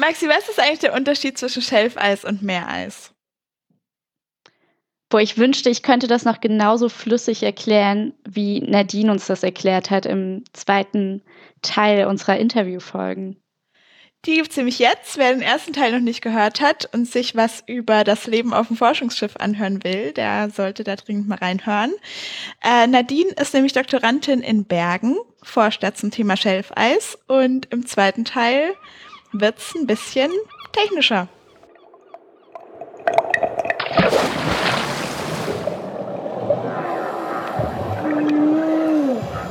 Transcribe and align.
Maxi, 0.00 0.28
was 0.28 0.48
ist 0.48 0.58
eigentlich 0.58 0.78
der 0.78 0.94
Unterschied 0.94 1.36
zwischen 1.36 1.60
Schelfeis 1.60 2.24
und 2.24 2.42
Meereis? 2.42 3.12
Boah, 5.10 5.20
ich 5.20 5.36
wünschte, 5.36 5.68
ich 5.68 5.82
könnte 5.82 6.06
das 6.06 6.24
noch 6.24 6.40
genauso 6.40 6.88
flüssig 6.88 7.42
erklären, 7.42 8.14
wie 8.26 8.60
Nadine 8.60 9.12
uns 9.12 9.26
das 9.26 9.42
erklärt 9.42 9.90
hat 9.90 10.06
im 10.06 10.44
zweiten 10.54 11.22
Teil 11.60 12.06
unserer 12.06 12.38
Interviewfolgen. 12.38 13.36
Die 14.24 14.36
gibt 14.36 14.52
es 14.52 14.56
nämlich 14.56 14.78
jetzt. 14.78 15.18
Wer 15.18 15.32
den 15.32 15.42
ersten 15.42 15.74
Teil 15.74 15.92
noch 15.92 16.00
nicht 16.00 16.22
gehört 16.22 16.62
hat 16.62 16.88
und 16.94 17.06
sich 17.06 17.36
was 17.36 17.62
über 17.66 18.02
das 18.02 18.26
Leben 18.26 18.54
auf 18.54 18.68
dem 18.68 18.76
Forschungsschiff 18.78 19.36
anhören 19.36 19.84
will, 19.84 20.12
der 20.12 20.48
sollte 20.48 20.82
da 20.82 20.96
dringend 20.96 21.28
mal 21.28 21.38
reinhören. 21.38 21.92
Äh, 22.62 22.86
Nadine 22.86 23.32
ist 23.32 23.52
nämlich 23.52 23.74
Doktorandin 23.74 24.40
in 24.40 24.64
Bergen, 24.64 25.18
forscht 25.42 25.82
da 25.82 25.92
zum 25.92 26.10
Thema 26.10 26.38
Schelfeis 26.38 27.18
und 27.26 27.66
im 27.70 27.84
zweiten 27.84 28.24
Teil 28.24 28.74
wird 29.32 29.58
es 29.58 29.74
ein 29.74 29.86
bisschen 29.86 30.30
technischer. 30.72 31.28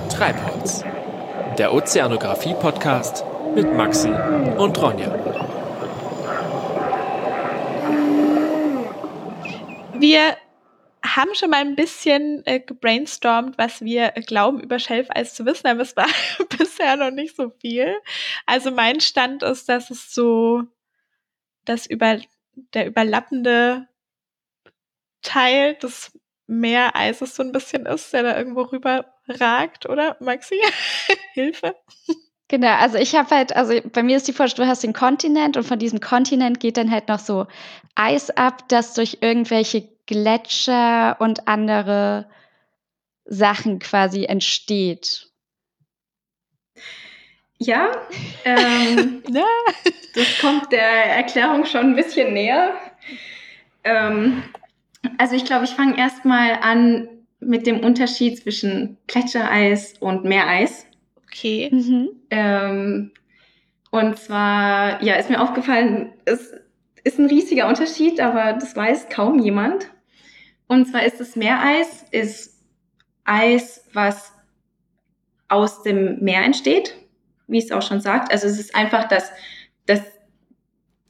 Treibholz, 0.10 0.84
der 1.58 1.74
Ozeanographie-Podcast 1.74 3.24
mit 3.56 3.74
Maxi 3.74 4.10
und 4.10 4.82
Ronja. 4.82 5.14
Wir 9.94 10.36
haben 11.04 11.34
schon 11.34 11.50
mal 11.50 11.62
ein 11.62 11.76
bisschen 11.76 12.46
äh, 12.46 12.60
gebrainstormt, 12.60 13.58
was 13.58 13.82
wir 13.82 14.18
äh, 14.18 14.22
glauben 14.22 14.60
über 14.60 14.80
Schelfeis 14.80 15.34
zu 15.34 15.46
wissen, 15.46 15.68
aber 15.68 15.82
es 15.82 15.96
war 15.96 16.08
bisher 16.58 16.96
noch 16.96 17.12
nicht 17.12 17.36
so 17.36 17.52
viel. 17.62 17.96
Also 18.46 18.72
mein 18.72 19.00
Stand 19.00 19.44
ist, 19.44 19.70
dass 19.70 19.90
es 19.90 20.14
so 20.14 20.64
das 21.66 21.86
über 21.86 22.20
der 22.74 22.88
überlappende 22.88 23.88
Teil 25.22 25.76
des 25.76 26.12
Meereises 26.48 27.36
so 27.36 27.44
ein 27.44 27.52
bisschen 27.52 27.86
ist, 27.86 28.12
der 28.12 28.24
da 28.24 28.38
irgendwo 28.38 28.62
rüber 28.64 29.14
ragt, 29.28 29.88
oder 29.88 30.18
Maxi? 30.20 30.60
Hilfe. 31.34 31.76
Genau, 32.48 32.74
also 32.78 32.98
ich 32.98 33.16
habe 33.16 33.30
halt, 33.30 33.56
also 33.56 33.80
bei 33.94 34.02
mir 34.02 34.18
ist 34.18 34.28
die 34.28 34.34
Vorstellung, 34.34 34.68
du 34.68 34.72
hast 34.72 34.84
den 34.84 34.94
Kontinent 34.94 35.56
und 35.56 35.64
von 35.64 35.78
diesem 35.78 36.00
Kontinent 36.00 36.60
geht 36.60 36.78
dann 36.78 36.90
halt 36.90 37.08
noch 37.08 37.20
so 37.20 37.46
Eis 37.94 38.32
ab, 38.32 38.68
das 38.70 38.96
durch 38.96 39.20
irgendwelche 39.22 39.88
Gletscher 40.10 41.18
und 41.20 41.48
andere 41.48 42.28
Sachen 43.26 43.78
quasi 43.78 44.26
entsteht. 44.26 45.28
Ja, 47.60 47.92
ähm, 48.44 49.22
das 50.16 50.40
kommt 50.42 50.72
der 50.72 50.82
Erklärung 51.16 51.66
schon 51.66 51.92
ein 51.92 51.96
bisschen 51.96 52.34
näher. 52.34 52.74
Ähm, 53.84 54.42
also 55.20 55.36
ich 55.36 55.46
glaube, 55.46 55.66
ich 55.66 55.72
fange 55.72 55.96
erstmal 55.96 56.54
an 56.54 57.08
mit 57.40 57.68
dem 57.68 57.82
Unterschied 57.82 58.40
zwischen 58.40 58.98
Gletschereis 59.06 59.94
und 60.00 60.24
Meereis. 60.24 60.88
Okay. 61.28 61.70
Mhm. 61.72 62.10
Ähm, 62.32 63.12
und 63.92 64.18
zwar, 64.18 65.04
ja, 65.04 65.16
ist 65.16 65.30
mir 65.30 65.40
aufgefallen, 65.40 66.14
es 66.26 66.52
ist 67.04 67.20
ein 67.20 67.28
riesiger 67.28 67.68
Unterschied, 67.68 68.20
aber 68.20 68.54
das 68.54 68.76
weiß 68.76 69.10
kaum 69.10 69.38
jemand. 69.38 69.92
Und 70.70 70.86
zwar 70.88 71.04
ist 71.04 71.20
das 71.20 71.36
Meereis, 71.36 72.06
ist 72.12 72.64
Eis, 73.26 73.84
was 73.92 74.32
aus 75.48 75.82
dem 75.82 76.24
Meer 76.24 76.44
entsteht, 76.44 76.96
wie 77.48 77.58
es 77.58 77.72
auch 77.72 77.82
schon 77.82 78.02
sagt. 78.02 78.32
Also 78.32 78.46
es 78.46 78.60
ist 78.60 78.76
einfach, 78.76 79.08
dass, 79.08 79.32
dass 79.88 80.02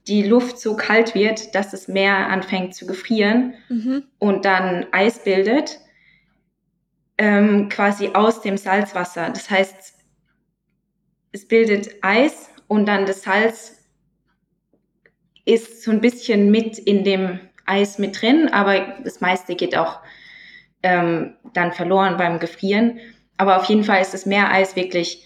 die 0.08 0.24
Luft 0.24 0.60
so 0.60 0.78
kalt 0.78 1.14
wird, 1.14 1.54
dass 1.56 1.72
das 1.72 1.90
Meer 1.90 2.30
anfängt 2.30 2.74
zu 2.74 2.88
gefrieren 2.88 3.54
mhm. 3.68 4.04
und 4.18 4.46
dann 4.46 4.88
Eis 4.94 5.26
bildet, 5.26 5.82
ähm, 7.18 7.68
quasi 7.68 8.12
aus 8.14 8.42
dem 8.42 8.56
Salzwasser. 8.56 9.30
Das 9.30 9.50
heißt, 9.50 9.94
es 11.34 11.48
bildet 11.50 11.96
Eis 12.02 12.50
und 12.70 12.86
dann 12.86 13.06
das 13.06 13.24
Salz 13.24 13.76
ist 15.44 15.84
so 15.84 15.92
ein 15.92 16.00
bisschen 16.00 16.50
mit 16.50 16.80
in 16.80 17.04
dem 17.04 17.42
Eis 17.70 18.00
mit 18.00 18.22
drin, 18.22 18.50
aber 18.52 18.96
das 19.04 19.22
meiste 19.22 19.56
geht 19.56 19.78
auch 19.78 20.00
ähm, 20.84 21.36
dann 21.54 21.72
verloren 21.72 22.18
beim 22.18 22.40
Gefrieren. 22.40 23.00
Aber 23.38 23.58
auf 23.58 23.66
jeden 23.66 23.84
Fall 23.84 24.02
ist 24.02 24.14
das 24.14 24.26
Meereis 24.26 24.76
wirklich 24.76 25.24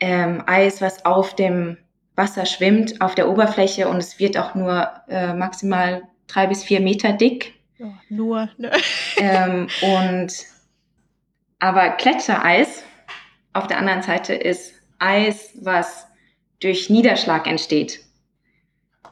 ähm, 0.00 0.42
Eis, 0.46 0.80
was 0.80 1.04
auf 1.04 1.34
dem 1.34 1.76
Wasser 2.16 2.46
schwimmt, 2.46 3.00
auf 3.00 3.14
der 3.14 3.28
Oberfläche 3.28 3.88
und 3.88 3.98
es 3.98 4.18
wird 4.18 4.36
auch 4.36 4.54
nur 4.54 4.90
äh, 5.08 5.34
maximal 5.34 6.02
drei 6.26 6.46
bis 6.46 6.62
vier 6.64 6.80
Meter 6.80 7.12
dick. 7.12 7.54
Ja, 7.78 7.92
nur. 8.08 8.48
Ne? 8.56 8.70
Ähm, 9.22 9.68
und 9.82 10.32
aber 11.58 11.90
Gletschereis 11.90 12.84
auf 13.52 13.66
der 13.66 13.76
anderen 13.76 14.00
Seite 14.00 14.32
ist 14.32 14.72
Eis, 14.98 15.50
was 15.60 16.06
durch 16.60 16.88
Niederschlag 16.88 17.46
entsteht. 17.46 18.00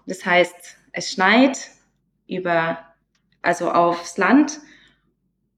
Das 0.06 0.24
heißt, 0.24 0.76
es 0.92 1.10
schneit 1.10 1.58
über, 2.28 2.78
also 3.42 3.70
aufs 3.70 4.16
Land 4.18 4.58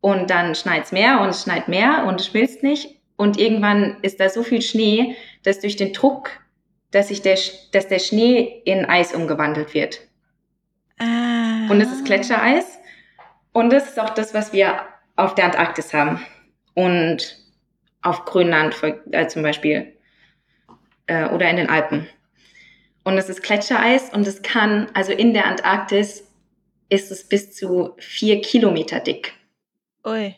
und 0.01 0.31
dann 0.31 0.55
schneit 0.55 0.85
es 0.85 0.93
mehr 0.93 1.21
und 1.21 1.29
es 1.29 1.43
schneit 1.43 1.69
mehr 1.69 2.05
und 2.07 2.21
es 2.21 2.27
schmilzt 2.27 2.63
nicht. 2.63 3.01
Und 3.17 3.39
irgendwann 3.39 3.99
ist 4.03 4.19
da 4.19 4.31
so 4.31 4.43
viel 4.43 4.63
Schnee, 4.63 5.15
dass 5.43 5.61
durch 5.61 5.77
den 5.77 5.93
Druck, 5.93 6.31
dass 6.91 7.09
sich 7.09 7.21
der, 7.21 7.39
dass 7.73 7.87
der 7.89 7.99
Schnee 7.99 8.63
in 8.65 8.87
Eis 8.87 9.15
umgewandelt 9.15 9.75
wird. 9.75 10.01
Ah. 10.99 11.69
Und 11.69 11.81
es 11.81 11.93
ist 11.93 12.07
Gletschereis. 12.07 12.79
Und 13.53 13.71
das 13.71 13.89
ist 13.89 14.01
auch 14.01 14.11
das, 14.11 14.33
was 14.33 14.53
wir 14.53 14.81
auf 15.17 15.35
der 15.35 15.47
Antarktis 15.47 15.93
haben. 15.93 16.25
Und 16.75 17.37
auf 18.03 18.25
Grönland 18.25 18.75
äh, 19.11 19.27
zum 19.27 19.43
Beispiel 19.43 19.93
äh, 21.07 21.27
oder 21.27 21.51
in 21.51 21.57
den 21.57 21.69
Alpen. 21.69 22.09
Und 23.05 23.19
es 23.19 23.29
ist 23.29 23.43
Gletschereis 23.43 24.13
und 24.15 24.27
es 24.27 24.43
kann, 24.43 24.89
also 24.95 25.13
in 25.13 25.35
der 25.35 25.47
Antarktis 25.47 26.30
ist 26.91 27.11
es 27.11 27.27
bis 27.27 27.55
zu 27.55 27.95
vier 27.99 28.43
Kilometer 28.43 29.01
dick. 29.01 29.33
Ui. 30.05 30.37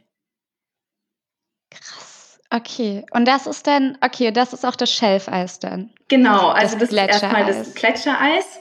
Krass. 1.71 2.41
Okay. 2.51 3.05
Und 3.11 3.27
das 3.27 3.47
ist 3.47 3.67
dann, 3.67 3.99
okay, 4.03 4.31
das 4.31 4.53
ist 4.53 4.65
auch 4.65 4.77
das 4.77 4.93
Schelfeis 4.93 5.59
dann. 5.59 5.91
Genau, 6.09 6.49
also 6.49 6.79
das, 6.79 6.91
das 6.91 7.17
ist 7.17 7.23
erstmal 7.23 7.47
das 7.47 7.75
Gletschereis. 7.75 8.61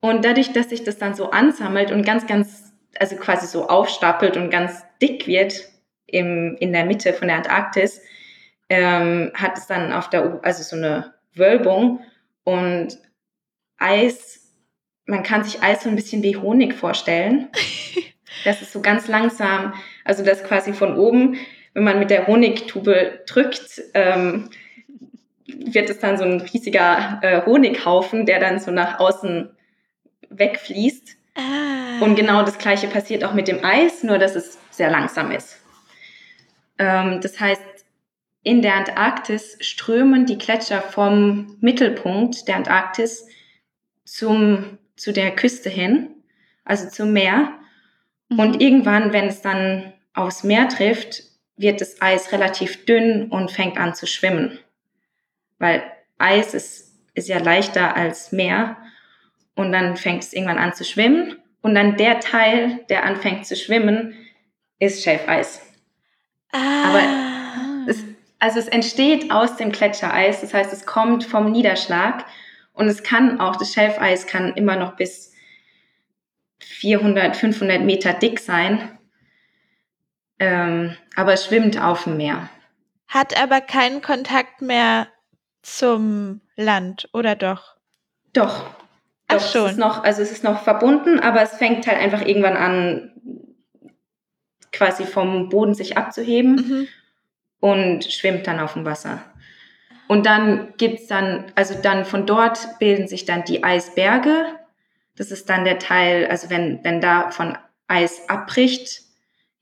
Und 0.00 0.24
dadurch, 0.24 0.52
dass 0.52 0.70
sich 0.70 0.82
das 0.82 0.98
dann 0.98 1.14
so 1.14 1.30
ansammelt 1.30 1.92
und 1.92 2.04
ganz, 2.04 2.26
ganz, 2.26 2.72
also 2.98 3.16
quasi 3.16 3.46
so 3.46 3.68
aufstapelt 3.68 4.36
und 4.36 4.50
ganz 4.50 4.82
dick 5.00 5.26
wird 5.26 5.68
im, 6.06 6.56
in 6.58 6.72
der 6.72 6.84
Mitte 6.84 7.12
von 7.12 7.28
der 7.28 7.36
Antarktis, 7.36 8.00
ähm, 8.68 9.30
hat 9.34 9.58
es 9.58 9.66
dann 9.66 9.92
auf 9.92 10.10
der, 10.10 10.40
also 10.42 10.62
so 10.62 10.76
eine 10.76 11.14
Wölbung 11.34 12.00
und 12.44 12.98
Eis, 13.78 14.39
man 15.10 15.22
kann 15.22 15.44
sich 15.44 15.62
Eis 15.62 15.82
so 15.82 15.88
ein 15.88 15.96
bisschen 15.96 16.22
wie 16.22 16.36
Honig 16.36 16.74
vorstellen. 16.74 17.48
Das 18.44 18.62
ist 18.62 18.72
so 18.72 18.80
ganz 18.80 19.06
langsam, 19.06 19.74
also 20.04 20.24
das 20.24 20.44
quasi 20.44 20.72
von 20.72 20.96
oben, 20.96 21.36
wenn 21.74 21.84
man 21.84 21.98
mit 21.98 22.10
der 22.10 22.26
Honigtube 22.26 23.22
drückt, 23.26 23.82
ähm, 23.92 24.48
wird 25.46 25.90
es 25.90 25.98
dann 25.98 26.16
so 26.16 26.24
ein 26.24 26.40
riesiger 26.40 27.18
äh, 27.22 27.44
Honighaufen, 27.44 28.24
der 28.24 28.38
dann 28.38 28.58
so 28.60 28.70
nach 28.70 28.98
außen 28.98 29.50
wegfließt. 30.30 31.16
Ah. 31.34 32.02
Und 32.02 32.14
genau 32.14 32.42
das 32.42 32.56
gleiche 32.56 32.86
passiert 32.86 33.24
auch 33.24 33.34
mit 33.34 33.48
dem 33.48 33.62
Eis, 33.62 34.04
nur 34.04 34.18
dass 34.18 34.36
es 34.36 34.58
sehr 34.70 34.90
langsam 34.90 35.32
ist. 35.32 35.58
Ähm, 36.78 37.20
das 37.20 37.38
heißt, 37.40 37.60
in 38.42 38.62
der 38.62 38.76
Antarktis 38.76 39.58
strömen 39.60 40.24
die 40.24 40.38
Gletscher 40.38 40.80
vom 40.80 41.58
Mittelpunkt 41.60 42.48
der 42.48 42.56
Antarktis 42.56 43.26
zum, 44.04 44.78
zu 45.00 45.12
der 45.12 45.34
Küste 45.34 45.70
hin, 45.70 46.10
also 46.64 46.88
zum 46.88 47.12
Meer. 47.12 47.52
Mhm. 48.28 48.38
Und 48.38 48.60
irgendwann, 48.60 49.12
wenn 49.14 49.28
es 49.28 49.40
dann 49.40 49.94
aufs 50.12 50.44
Meer 50.44 50.68
trifft, 50.68 51.22
wird 51.56 51.80
das 51.80 52.02
Eis 52.02 52.32
relativ 52.32 52.84
dünn 52.84 53.28
und 53.30 53.50
fängt 53.50 53.78
an 53.78 53.94
zu 53.94 54.06
schwimmen. 54.06 54.58
Weil 55.58 55.82
Eis 56.18 56.52
ist, 56.52 56.94
ist 57.14 57.28
ja 57.28 57.38
leichter 57.38 57.96
als 57.96 58.30
Meer. 58.30 58.76
Und 59.54 59.72
dann 59.72 59.96
fängt 59.96 60.22
es 60.22 60.32
irgendwann 60.34 60.58
an 60.58 60.74
zu 60.74 60.84
schwimmen. 60.84 61.36
Und 61.62 61.74
dann 61.74 61.96
der 61.96 62.20
Teil, 62.20 62.80
der 62.90 63.04
anfängt 63.04 63.46
zu 63.46 63.56
schwimmen, 63.56 64.14
ist 64.78 65.02
Schelfeis. 65.02 65.62
Ah. 66.52 66.88
Aber 66.88 67.90
es 67.90 68.04
also 68.40 68.58
es 68.58 68.68
entsteht 68.68 69.30
aus 69.30 69.56
dem 69.56 69.70
Gletschereis, 69.70 70.40
das 70.40 70.54
heißt, 70.54 70.72
es 70.72 70.86
kommt 70.86 71.24
vom 71.24 71.52
Niederschlag 71.52 72.24
und 72.72 72.88
es 72.88 73.02
kann 73.02 73.40
auch, 73.40 73.56
das 73.56 73.72
Schelfeis 73.72 74.26
kann 74.26 74.54
immer 74.54 74.76
noch 74.76 74.96
bis 74.96 75.32
400, 76.60 77.36
500 77.36 77.82
Meter 77.82 78.12
dick 78.12 78.40
sein, 78.40 78.98
ähm, 80.38 80.96
aber 81.16 81.34
es 81.34 81.46
schwimmt 81.46 81.80
auf 81.80 82.04
dem 82.04 82.16
Meer. 82.16 82.48
Hat 83.08 83.40
aber 83.40 83.60
keinen 83.60 84.02
Kontakt 84.02 84.62
mehr 84.62 85.08
zum 85.62 86.40
Land, 86.56 87.08
oder 87.12 87.34
doch? 87.34 87.76
Doch. 88.32 88.70
schon. 89.52 89.66
Es 89.66 89.72
ist 89.72 89.78
noch, 89.78 90.02
also 90.02 90.22
es 90.22 90.32
ist 90.32 90.44
noch 90.44 90.62
verbunden, 90.62 91.20
aber 91.20 91.42
es 91.42 91.56
fängt 91.56 91.86
halt 91.86 91.98
einfach 91.98 92.22
irgendwann 92.22 92.56
an, 92.56 93.12
quasi 94.72 95.04
vom 95.04 95.48
Boden 95.48 95.74
sich 95.74 95.96
abzuheben 95.96 96.54
mhm. 96.54 96.88
und 97.60 98.04
schwimmt 98.04 98.46
dann 98.46 98.60
auf 98.60 98.74
dem 98.74 98.84
Wasser. 98.84 99.22
Und 100.10 100.26
dann 100.26 100.74
gibt's 100.76 101.06
dann, 101.06 101.52
also 101.54 101.80
dann 101.80 102.04
von 102.04 102.26
dort 102.26 102.80
bilden 102.80 103.06
sich 103.06 103.26
dann 103.26 103.44
die 103.44 103.62
Eisberge. 103.62 104.44
Das 105.14 105.30
ist 105.30 105.48
dann 105.48 105.64
der 105.64 105.78
Teil, 105.78 106.26
also 106.26 106.50
wenn, 106.50 106.82
wenn 106.82 107.00
da 107.00 107.30
von 107.30 107.56
Eis 107.86 108.28
abbricht, 108.28 109.02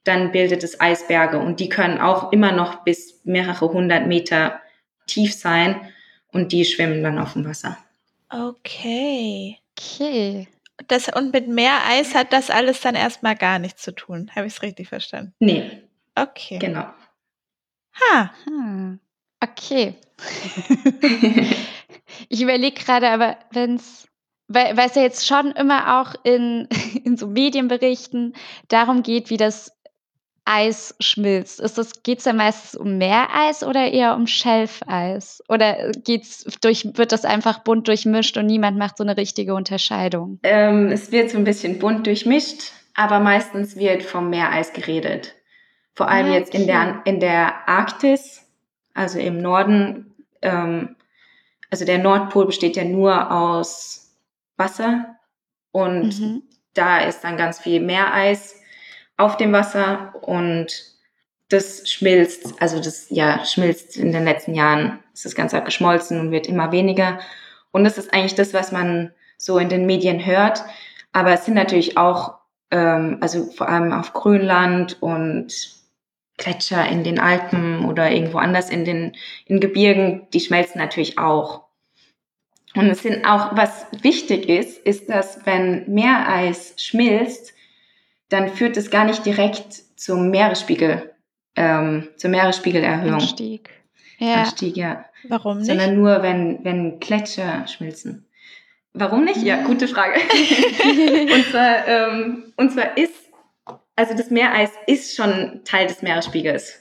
dann 0.04 0.32
bildet 0.32 0.64
es 0.64 0.80
Eisberge 0.80 1.38
und 1.38 1.60
die 1.60 1.68
können 1.68 2.00
auch 2.00 2.32
immer 2.32 2.50
noch 2.52 2.82
bis 2.82 3.20
mehrere 3.24 3.68
hundert 3.68 4.06
Meter 4.06 4.58
tief 5.06 5.34
sein 5.34 5.92
und 6.32 6.50
die 6.52 6.64
schwimmen 6.64 7.02
dann 7.02 7.18
auf 7.18 7.34
dem 7.34 7.44
Wasser. 7.44 7.76
Okay. 8.30 9.58
Okay. 9.78 10.48
Das, 10.86 11.14
und 11.14 11.34
mit 11.34 11.48
Meereis 11.48 12.14
hat 12.14 12.32
das 12.32 12.48
alles 12.48 12.80
dann 12.80 12.94
erstmal 12.94 13.36
gar 13.36 13.58
nichts 13.58 13.82
zu 13.82 13.92
tun. 13.92 14.30
Habe 14.34 14.46
ich 14.46 14.54
es 14.54 14.62
richtig 14.62 14.88
verstanden? 14.88 15.34
Nee. 15.40 15.82
Okay. 16.14 16.58
Genau. 16.58 16.86
Ha. 18.00 18.32
Hm. 18.46 18.98
Okay. 19.40 19.94
ich 22.28 22.42
überlege 22.42 22.82
gerade, 22.82 23.08
aber 23.08 23.36
wenn 23.52 23.76
es, 23.76 24.08
weil 24.48 24.78
es 24.78 24.94
ja 24.94 25.02
jetzt 25.02 25.26
schon 25.26 25.52
immer 25.52 26.00
auch 26.00 26.14
in, 26.24 26.68
in 27.04 27.16
so 27.16 27.26
Medienberichten 27.26 28.34
darum 28.68 29.02
geht, 29.02 29.30
wie 29.30 29.36
das 29.36 29.72
Eis 30.50 30.94
schmilzt. 30.98 31.60
Ist 31.60 31.76
das, 31.76 32.02
geht's 32.02 32.24
da 32.24 32.32
meistens 32.32 32.74
um 32.74 32.96
Meereis 32.96 33.62
oder 33.62 33.92
eher 33.92 34.16
um 34.16 34.26
Schelfeis? 34.26 35.42
Oder 35.46 35.92
geht's 35.92 36.44
durch, 36.62 36.88
wird 36.96 37.12
das 37.12 37.26
einfach 37.26 37.58
bunt 37.58 37.86
durchmischt 37.86 38.38
und 38.38 38.46
niemand 38.46 38.78
macht 38.78 38.96
so 38.96 39.04
eine 39.04 39.18
richtige 39.18 39.54
Unterscheidung? 39.54 40.40
Ähm, 40.44 40.90
es 40.90 41.12
wird 41.12 41.28
so 41.28 41.36
ein 41.36 41.44
bisschen 41.44 41.78
bunt 41.78 42.06
durchmischt, 42.06 42.72
aber 42.94 43.20
meistens 43.20 43.76
wird 43.76 44.02
vom 44.02 44.30
Meereis 44.30 44.72
geredet. 44.72 45.34
Vor 45.94 46.08
allem 46.08 46.28
okay. 46.28 46.38
jetzt 46.38 46.54
in 46.54 46.66
der, 46.66 47.02
in 47.04 47.20
der 47.20 47.68
Arktis, 47.68 48.47
also 48.98 49.18
im 49.18 49.40
Norden. 49.40 50.14
Ähm, 50.42 50.96
also 51.70 51.84
der 51.84 51.98
Nordpol 51.98 52.46
besteht 52.46 52.76
ja 52.76 52.84
nur 52.84 53.30
aus 53.30 54.16
Wasser 54.56 55.16
und 55.72 56.18
mhm. 56.20 56.42
da 56.74 56.98
ist 56.98 57.22
dann 57.22 57.36
ganz 57.36 57.60
viel 57.60 57.80
Meereis 57.80 58.56
auf 59.16 59.36
dem 59.36 59.52
Wasser 59.52 60.14
und 60.22 60.98
das 61.48 61.88
schmilzt, 61.88 62.60
also 62.60 62.78
das 62.78 63.08
ja 63.10 63.44
schmilzt 63.44 63.96
in 63.96 64.12
den 64.12 64.24
letzten 64.24 64.54
Jahren, 64.54 64.98
ist 65.14 65.24
das 65.24 65.34
Ganze 65.34 65.60
geschmolzen 65.62 66.20
und 66.20 66.30
wird 66.30 66.46
immer 66.46 66.72
weniger. 66.72 67.18
Und 67.70 67.84
das 67.84 67.98
ist 67.98 68.12
eigentlich 68.12 68.34
das, 68.34 68.52
was 68.54 68.72
man 68.72 69.12
so 69.36 69.58
in 69.58 69.68
den 69.68 69.86
Medien 69.86 70.24
hört. 70.24 70.62
Aber 71.12 71.32
es 71.32 71.44
sind 71.44 71.54
natürlich 71.54 71.96
auch, 71.96 72.34
ähm, 72.70 73.18
also 73.20 73.46
vor 73.46 73.68
allem 73.68 73.92
auf 73.92 74.12
Grönland 74.12 75.00
und 75.00 75.78
Gletscher 76.38 76.88
in 76.88 77.04
den 77.04 77.18
Alpen 77.18 77.84
oder 77.84 78.10
irgendwo 78.10 78.38
anders 78.38 78.70
in 78.70 78.84
den 78.84 79.12
in 79.44 79.60
Gebirgen, 79.60 80.26
die 80.32 80.40
schmelzen 80.40 80.80
natürlich 80.80 81.18
auch. 81.18 81.68
Und 82.74 82.86
es 82.90 83.02
sind 83.02 83.24
auch, 83.24 83.56
was 83.56 83.86
wichtig 84.02 84.48
ist, 84.48 84.78
ist, 84.78 85.08
dass 85.08 85.44
wenn 85.44 85.84
Meereis 85.92 86.74
schmilzt, 86.76 87.54
dann 88.28 88.48
führt 88.48 88.76
es 88.76 88.90
gar 88.90 89.04
nicht 89.04 89.24
direkt 89.26 89.72
zum 89.96 90.30
Meeresspiegel, 90.30 91.12
ähm, 91.56 92.08
zur 92.16 92.30
Meeresspiegelerhöhung. 92.30 93.14
Anstieg. 93.14 93.70
Ja. 94.18 94.42
Anstieg, 94.42 94.76
ja. 94.76 95.04
Warum 95.28 95.58
nicht? 95.58 95.66
Sondern 95.66 95.96
nur, 95.96 96.22
wenn, 96.22 96.64
wenn 96.64 97.00
Gletscher 97.00 97.66
schmilzen. 97.66 98.26
Warum 98.92 99.24
nicht? 99.24 99.42
Ja, 99.42 99.62
gute 99.62 99.88
Frage. 99.88 100.14
und, 101.34 101.44
zwar, 101.50 101.86
ähm, 101.86 102.52
und 102.56 102.72
zwar 102.72 102.96
ist, 102.96 103.07
also 103.98 104.14
das 104.14 104.30
Meereis 104.30 104.70
ist 104.86 105.16
schon 105.16 105.62
Teil 105.64 105.88
des 105.88 106.02
Meeresspiegels, 106.02 106.80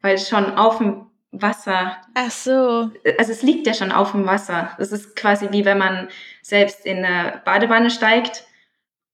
weil 0.00 0.14
es 0.14 0.28
schon 0.28 0.56
auf 0.56 0.78
dem 0.78 1.06
Wasser. 1.30 1.98
Ach 2.14 2.30
so. 2.30 2.90
Also 3.18 3.32
es 3.32 3.42
liegt 3.42 3.66
ja 3.66 3.74
schon 3.74 3.92
auf 3.92 4.12
dem 4.12 4.26
Wasser. 4.26 4.70
Das 4.78 4.90
ist 4.90 5.14
quasi 5.14 5.48
wie 5.50 5.64
wenn 5.64 5.78
man 5.78 6.08
selbst 6.42 6.86
in 6.86 7.04
eine 7.04 7.42
Badewanne 7.44 7.90
steigt 7.90 8.44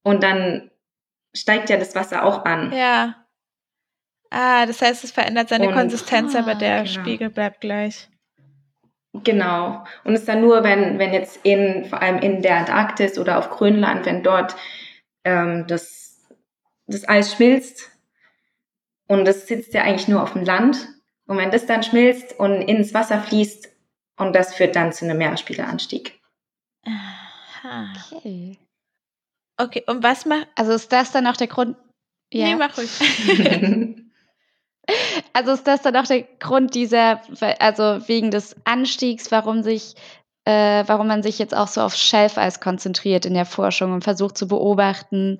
und 0.03 0.23
dann 0.23 0.71
steigt 1.35 1.69
ja 1.69 1.77
das 1.77 1.93
Wasser 1.93 2.23
auch 2.23 2.45
an. 2.45 2.71
Ja. 2.71 3.15
Ah, 4.29 4.65
das 4.65 4.81
heißt, 4.81 5.03
es 5.03 5.11
verändert 5.11 5.49
seine 5.49 5.67
und, 5.67 5.73
Konsistenz, 5.73 6.35
ah, 6.35 6.39
aber 6.39 6.55
der 6.55 6.83
genau. 6.83 6.89
Spiegel 6.89 7.29
bleibt 7.29 7.59
gleich. 7.59 8.07
Genau. 9.13 9.83
Und 10.05 10.13
es 10.13 10.21
ist 10.21 10.29
dann 10.29 10.39
nur, 10.39 10.63
wenn, 10.63 10.99
wenn 10.99 11.11
jetzt 11.11 11.41
in, 11.43 11.83
vor 11.83 12.01
allem 12.01 12.19
in 12.19 12.41
der 12.41 12.57
Antarktis 12.57 13.19
oder 13.19 13.37
auf 13.37 13.49
Grönland, 13.49 14.05
wenn 14.05 14.23
dort 14.23 14.55
ähm, 15.25 15.65
das, 15.67 16.10
das 16.91 17.07
Eis 17.07 17.33
schmilzt 17.33 17.89
und 19.07 19.25
das 19.25 19.47
sitzt 19.47 19.73
ja 19.73 19.83
eigentlich 19.83 20.07
nur 20.07 20.23
auf 20.23 20.33
dem 20.33 20.45
Land. 20.45 20.87
Und 21.27 21.37
wenn 21.37 21.51
das 21.51 21.65
dann 21.65 21.83
schmilzt 21.83 22.37
und 22.39 22.61
ins 22.61 22.93
Wasser 22.93 23.21
fließt, 23.21 23.69
und 24.17 24.33
das 24.33 24.53
führt 24.53 24.75
dann 24.75 24.93
zu 24.93 25.05
einem 25.05 25.17
Meeresspiegelanstieg. 25.17 26.19
Aha. 26.85 27.93
Okay. 28.11 28.57
Okay, 29.57 29.83
und 29.87 30.03
was 30.03 30.25
macht. 30.25 30.47
Also 30.55 30.73
ist 30.73 30.91
das 30.91 31.11
dann 31.11 31.27
auch 31.27 31.37
der 31.37 31.47
Grund. 31.47 31.75
Ja. 32.31 32.45
Nee, 32.45 32.55
mach 32.55 32.77
ruhig. 32.77 32.89
also 35.33 35.51
ist 35.51 35.67
das 35.67 35.81
dann 35.81 35.95
auch 35.95 36.05
der 36.05 36.23
Grund 36.39 36.75
dieser, 36.75 37.21
also 37.59 38.07
wegen 38.07 38.31
des 38.31 38.55
Anstiegs, 38.65 39.31
warum 39.31 39.63
sich, 39.63 39.95
äh, 40.45 40.83
warum 40.87 41.07
man 41.07 41.23
sich 41.23 41.39
jetzt 41.39 41.55
auch 41.55 41.67
so 41.67 41.81
auf 41.81 41.95
Schelfeis 41.95 42.59
konzentriert 42.59 43.25
in 43.25 43.33
der 43.33 43.45
Forschung 43.45 43.93
und 43.93 44.03
versucht 44.03 44.37
zu 44.37 44.47
beobachten, 44.47 45.39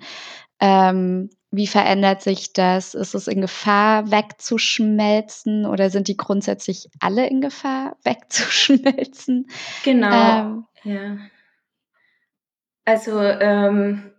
ähm, 0.59 1.30
wie 1.51 1.68
verändert 1.68 2.21
sich 2.21 2.53
das? 2.53 2.94
Ist 2.94 3.13
es 3.13 3.27
in 3.27 3.42
Gefahr, 3.42 4.09
wegzuschmelzen 4.09 5.65
oder 5.65 5.89
sind 5.89 6.07
die 6.07 6.15
grundsätzlich 6.15 6.89
alle 7.00 7.27
in 7.27 7.42
Gefahr, 7.42 7.98
wegzuschmelzen? 8.03 9.50
Genau. 9.83 10.42
Ähm, 10.45 10.65
ja. 10.83 11.18
Also 12.86 13.21
ähm, 13.21 14.12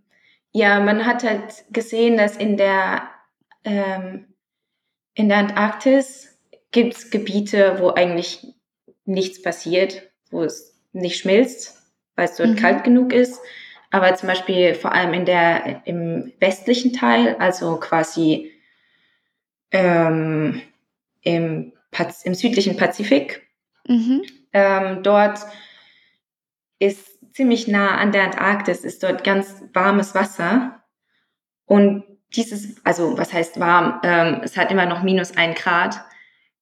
ja, 0.52 0.81
man 0.81 1.06
hat 1.06 1.25
halt 1.25 1.64
gesehen, 1.70 2.19
dass 2.19 2.37
in 2.37 2.56
der, 2.56 3.08
ähm, 3.64 4.26
in 5.14 5.29
der 5.29 5.38
Antarktis 5.38 6.38
gibt 6.70 6.94
es 6.94 7.11
Gebiete, 7.11 7.76
wo 7.81 7.88
eigentlich 7.90 8.46
nichts 9.05 9.43
passiert, 9.43 10.11
wo 10.31 10.43
es 10.43 10.79
nicht 10.93 11.19
schmilzt, 11.19 11.82
weil 12.14 12.26
es 12.26 12.37
dort 12.37 12.50
mhm. 12.50 12.56
kalt 12.56 12.84
genug 12.84 13.12
ist. 13.12 13.40
Aber 13.93 14.15
zum 14.15 14.27
Beispiel 14.27 14.75
vor 14.75 14.93
allem 14.93 15.12
in 15.12 15.27
der, 15.27 15.82
im 15.84 16.32
westlichen 16.41 16.94
Teil, 16.94 17.37
also 17.39 17.77
quasi 17.77 18.51
ähm, 19.70 20.63
im, 21.20 21.72
im 22.25 22.34
südlichen 22.34 22.79
Pazifik, 22.79 23.46
mhm. 23.87 24.22
ähm, 24.55 25.03
dort 25.03 25.41
ist 26.79 27.19
ziemlich 27.34 27.69
nah 27.69 27.99
an 27.99 28.13
der 28.13 28.25
Antarktis, 28.25 28.82
ist 28.82 29.03
dort 29.03 29.25
ganz 29.25 29.63
warmes 29.75 30.15
Wasser. 30.15 30.82
Und 31.67 32.05
dieses, 32.34 32.84
also 32.87 33.19
was 33.19 33.31
heißt 33.34 33.61
warm? 33.61 34.01
Ähm, 34.05 34.41
es 34.43 34.56
hat 34.56 34.70
immer 34.70 34.87
noch 34.87 35.03
minus 35.03 35.37
ein 35.37 35.55
Grad 35.55 36.01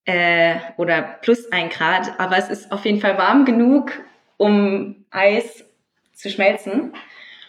äh, 0.04 0.56
oder 0.78 1.00
plus 1.00 1.50
ein 1.52 1.68
Grad, 1.68 2.18
aber 2.18 2.38
es 2.38 2.48
ist 2.50 2.72
auf 2.72 2.84
jeden 2.84 3.00
Fall 3.00 3.16
warm 3.18 3.44
genug, 3.44 3.92
um 4.36 5.04
Eis 5.10 5.64
zu 6.12 6.28
schmelzen. 6.28 6.92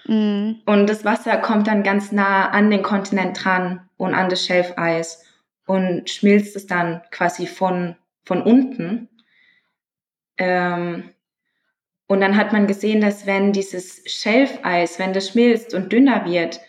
Mhm. 0.05 0.61
Und 0.65 0.87
das 0.87 1.05
Wasser 1.05 1.37
kommt 1.37 1.67
dann 1.67 1.83
ganz 1.83 2.11
nah 2.11 2.49
an 2.49 2.69
den 2.69 2.83
Kontinent 2.83 3.43
dran 3.43 3.89
und 3.97 4.13
an 4.13 4.29
das 4.29 4.45
Schelfeis 4.45 5.25
und 5.65 6.09
schmilzt 6.09 6.55
es 6.55 6.67
dann 6.67 7.01
quasi 7.11 7.47
von, 7.47 7.95
von 8.25 8.41
unten. 8.41 9.09
Ähm, 10.37 11.11
und 12.07 12.19
dann 12.19 12.35
hat 12.35 12.51
man 12.51 12.67
gesehen, 12.67 12.99
dass 12.99 13.25
wenn 13.25 13.53
dieses 13.53 14.03
Schelfeis, 14.05 14.99
wenn 14.99 15.13
das 15.13 15.29
schmilzt 15.29 15.73
und 15.73 15.93
dünner 15.93 16.25
wird, 16.25 16.59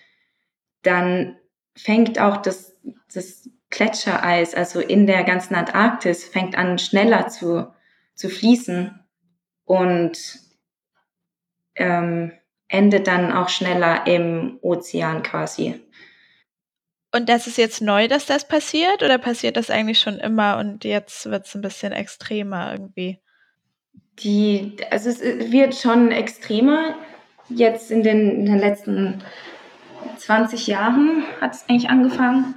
dann 0.83 1.37
fängt 1.75 2.21
auch 2.21 2.37
das, 2.37 2.77
das 3.12 3.49
Gletschereis, 3.71 4.55
also 4.55 4.81
in 4.81 5.07
der 5.07 5.25
ganzen 5.25 5.55
Antarktis, 5.55 6.25
fängt 6.25 6.57
an 6.57 6.79
schneller 6.79 7.29
zu, 7.29 7.73
zu 8.15 8.29
fließen 8.29 9.01
und 9.65 10.39
ähm, 11.75 12.33
endet 12.73 13.07
dann 13.07 13.33
auch 13.33 13.49
schneller 13.49 14.07
im 14.07 14.59
Ozean 14.62 15.23
quasi. 15.23 15.81
Und 17.14 17.29
das 17.29 17.47
ist 17.47 17.59
jetzt 17.59 17.83
neu, 17.83 18.09
dass 18.09 18.26
das 18.26 18.49
passiert 18.49 19.02
oder 19.02 19.19
passiert 19.19 19.57
das 19.57 19.71
eigentlich 19.71 20.00
schon 20.00 20.19
immer 20.19 20.59
und 20.59 20.85
jetzt 20.85 21.31
wird 21.31 21.47
es 21.47 21.55
ein 21.55 21.61
bisschen 21.61 21.93
extremer 21.93 22.73
irgendwie? 22.73 23.23
die, 24.19 24.76
also 24.91 25.09
es 25.11 25.21
wird 25.21 25.75
schon 25.75 26.11
extremer. 26.11 26.95
Jetzt 27.49 27.91
in 27.91 28.02
den, 28.02 28.31
in 28.31 28.47
den 28.47 28.59
letzten 28.59 29.23
20 30.17 30.67
Jahren 30.67 31.25
hat 31.41 31.55
es 31.55 31.69
eigentlich 31.69 31.91
angefangen. 31.91 32.55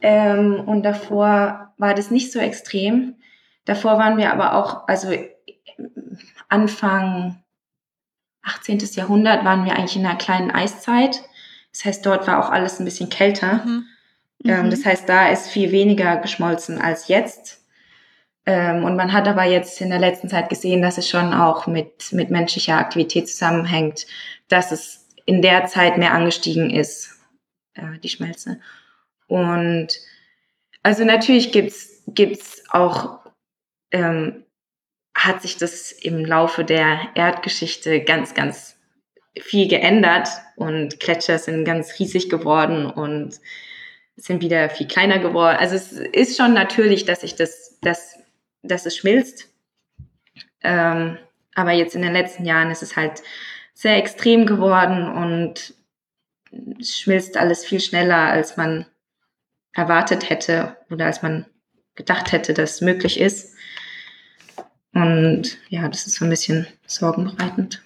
Ähm, 0.00 0.60
und 0.66 0.82
davor 0.82 1.72
war 1.76 1.94
das 1.94 2.10
nicht 2.10 2.32
so 2.32 2.38
extrem. 2.38 3.16
Davor 3.64 3.98
waren 3.98 4.16
wir 4.16 4.32
aber 4.32 4.54
auch, 4.54 4.88
also 4.88 5.12
Anfang 6.48 7.42
18. 8.42 8.78
Jahrhundert 8.94 9.44
waren 9.44 9.64
wir 9.64 9.74
eigentlich 9.74 9.96
in 9.96 10.06
einer 10.06 10.18
kleinen 10.18 10.50
Eiszeit. 10.50 11.22
Das 11.72 11.84
heißt, 11.84 12.06
dort 12.06 12.26
war 12.26 12.44
auch 12.44 12.50
alles 12.50 12.80
ein 12.80 12.84
bisschen 12.84 13.10
kälter. 13.10 13.64
Mhm. 13.64 13.86
Ähm, 14.44 14.66
mhm. 14.66 14.70
das 14.70 14.84
heißt, 14.84 15.08
da 15.08 15.28
ist 15.28 15.48
viel 15.48 15.70
weniger 15.72 16.16
geschmolzen 16.16 16.80
als 16.80 17.08
jetzt. 17.08 17.62
Ähm, 18.46 18.84
und 18.84 18.96
man 18.96 19.12
hat 19.12 19.28
aber 19.28 19.44
jetzt 19.44 19.80
in 19.80 19.90
der 19.90 19.98
letzten 19.98 20.28
Zeit 20.28 20.48
gesehen, 20.48 20.82
dass 20.82 20.98
es 20.98 21.08
schon 21.08 21.34
auch 21.34 21.66
mit, 21.66 22.12
mit 22.12 22.30
menschlicher 22.30 22.78
Aktivität 22.78 23.28
zusammenhängt, 23.28 24.06
dass 24.48 24.72
es 24.72 25.06
in 25.26 25.42
der 25.42 25.66
Zeit 25.66 25.98
mehr 25.98 26.14
angestiegen 26.14 26.70
ist, 26.70 27.20
äh, 27.74 27.98
die 28.02 28.08
Schmelze. 28.08 28.60
Und 29.26 29.88
also 30.82 31.04
natürlich 31.04 31.52
gibt's 31.52 32.02
gibt's 32.14 32.62
auch, 32.70 33.20
ähm, 33.92 34.44
hat 35.26 35.42
sich 35.42 35.56
das 35.56 35.92
im 35.92 36.24
Laufe 36.24 36.64
der 36.64 37.08
Erdgeschichte 37.14 38.02
ganz, 38.02 38.34
ganz 38.34 38.76
viel 39.38 39.68
geändert 39.68 40.28
und 40.56 40.98
Gletscher 40.98 41.38
sind 41.38 41.64
ganz 41.64 41.98
riesig 41.98 42.28
geworden 42.28 42.86
und 42.86 43.40
sind 44.16 44.42
wieder 44.42 44.68
viel 44.70 44.86
kleiner 44.86 45.18
geworden. 45.18 45.56
Also 45.58 45.76
es 45.76 45.92
ist 45.92 46.36
schon 46.36 46.52
natürlich, 46.52 47.04
dass 47.04 47.20
sich 47.20 47.36
das, 47.36 47.78
dass, 47.80 48.18
dass 48.62 48.86
es 48.86 48.96
schmilzt. 48.96 49.48
Ähm, 50.62 51.18
aber 51.54 51.72
jetzt 51.72 51.94
in 51.94 52.02
den 52.02 52.12
letzten 52.12 52.44
Jahren 52.44 52.70
ist 52.70 52.82
es 52.82 52.96
halt 52.96 53.22
sehr 53.74 53.96
extrem 53.96 54.46
geworden 54.46 55.08
und 55.08 55.74
schmilzt 56.82 57.36
alles 57.36 57.64
viel 57.64 57.80
schneller, 57.80 58.16
als 58.16 58.56
man 58.56 58.86
erwartet 59.72 60.28
hätte 60.28 60.76
oder 60.90 61.06
als 61.06 61.22
man 61.22 61.46
gedacht 61.94 62.32
hätte, 62.32 62.54
dass 62.54 62.80
möglich 62.80 63.20
ist. 63.20 63.56
Und 64.92 65.58
ja, 65.68 65.88
das 65.88 66.06
ist 66.06 66.16
so 66.16 66.24
ein 66.24 66.30
bisschen 66.30 66.66
sorgenbereitend. 66.86 67.82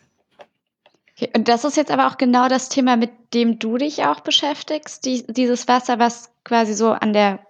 Okay, 1.16 1.30
und 1.34 1.48
das 1.48 1.64
ist 1.64 1.76
jetzt 1.76 1.90
aber 1.90 2.08
auch 2.08 2.16
genau 2.16 2.48
das 2.48 2.68
Thema, 2.68 2.96
mit 2.96 3.10
dem 3.34 3.58
du 3.58 3.76
dich 3.76 4.04
auch 4.04 4.20
beschäftigst, 4.20 5.04
die, 5.04 5.24
dieses 5.28 5.68
Wasser, 5.68 5.98
was 5.98 6.32
quasi 6.44 6.74
so 6.74 6.90
an 6.90 7.12
der 7.12 7.40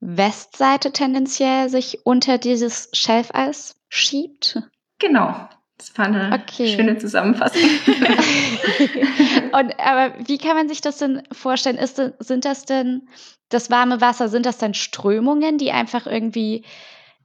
Westseite 0.00 0.92
tendenziell 0.92 1.68
sich 1.68 2.04
unter 2.04 2.38
dieses 2.38 2.88
Schelfeis 2.92 3.76
schiebt. 3.88 4.62
Genau. 4.98 5.48
Das 5.76 5.96
war 5.96 6.06
eine 6.06 6.32
okay. 6.32 6.74
schöne 6.74 6.98
Zusammenfassung. 6.98 7.62
und 9.52 9.78
aber 9.78 10.14
wie 10.26 10.38
kann 10.38 10.56
man 10.56 10.68
sich 10.68 10.80
das 10.80 10.98
denn 10.98 11.22
vorstellen? 11.30 11.76
Ist, 11.76 12.02
sind 12.18 12.44
das 12.44 12.64
denn 12.64 13.08
das 13.48 13.70
warme 13.70 14.00
Wasser, 14.00 14.28
sind 14.28 14.44
das 14.44 14.58
dann 14.58 14.74
Strömungen, 14.74 15.56
die 15.56 15.70
einfach 15.70 16.06
irgendwie 16.06 16.64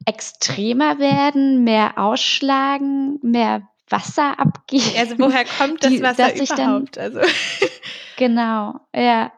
extremer 0.05 0.99
werden, 0.99 1.63
mehr 1.63 1.97
ausschlagen, 1.97 3.19
mehr 3.21 3.67
Wasser 3.89 4.39
abgeben? 4.39 4.97
Also 4.97 5.19
woher 5.19 5.45
kommt 5.45 5.83
das 5.83 5.91
die, 5.91 6.01
Wasser 6.01 6.35
überhaupt? 6.35 6.97
Dann, 6.97 7.17
also. 7.17 7.19
genau, 8.17 8.79
ja. 8.95 9.31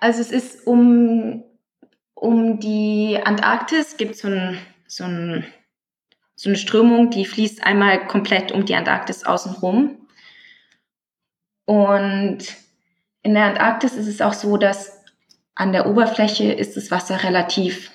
Also 0.00 0.20
es 0.20 0.30
ist 0.30 0.66
um, 0.66 1.44
um 2.14 2.58
die 2.60 3.18
Antarktis 3.22 3.96
gibt 3.96 4.16
so 4.16 4.28
ein, 4.28 4.58
so 4.86 5.04
ein 5.04 5.44
so 6.38 6.48
eine 6.48 6.56
Strömung, 6.56 7.10
die 7.10 7.24
fließt 7.24 7.64
einmal 7.64 8.06
komplett 8.06 8.52
um 8.52 8.64
die 8.64 8.76
Antarktis 8.76 9.24
außenrum. 9.24 10.06
Und 11.64 12.38
in 13.22 13.34
der 13.34 13.44
Antarktis 13.46 13.94
ist 13.94 14.06
es 14.06 14.20
auch 14.20 14.32
so, 14.32 14.56
dass 14.56 15.02
an 15.56 15.72
der 15.72 15.86
Oberfläche 15.86 16.52
ist 16.52 16.76
das 16.76 16.92
Wasser 16.92 17.24
relativ, 17.24 17.90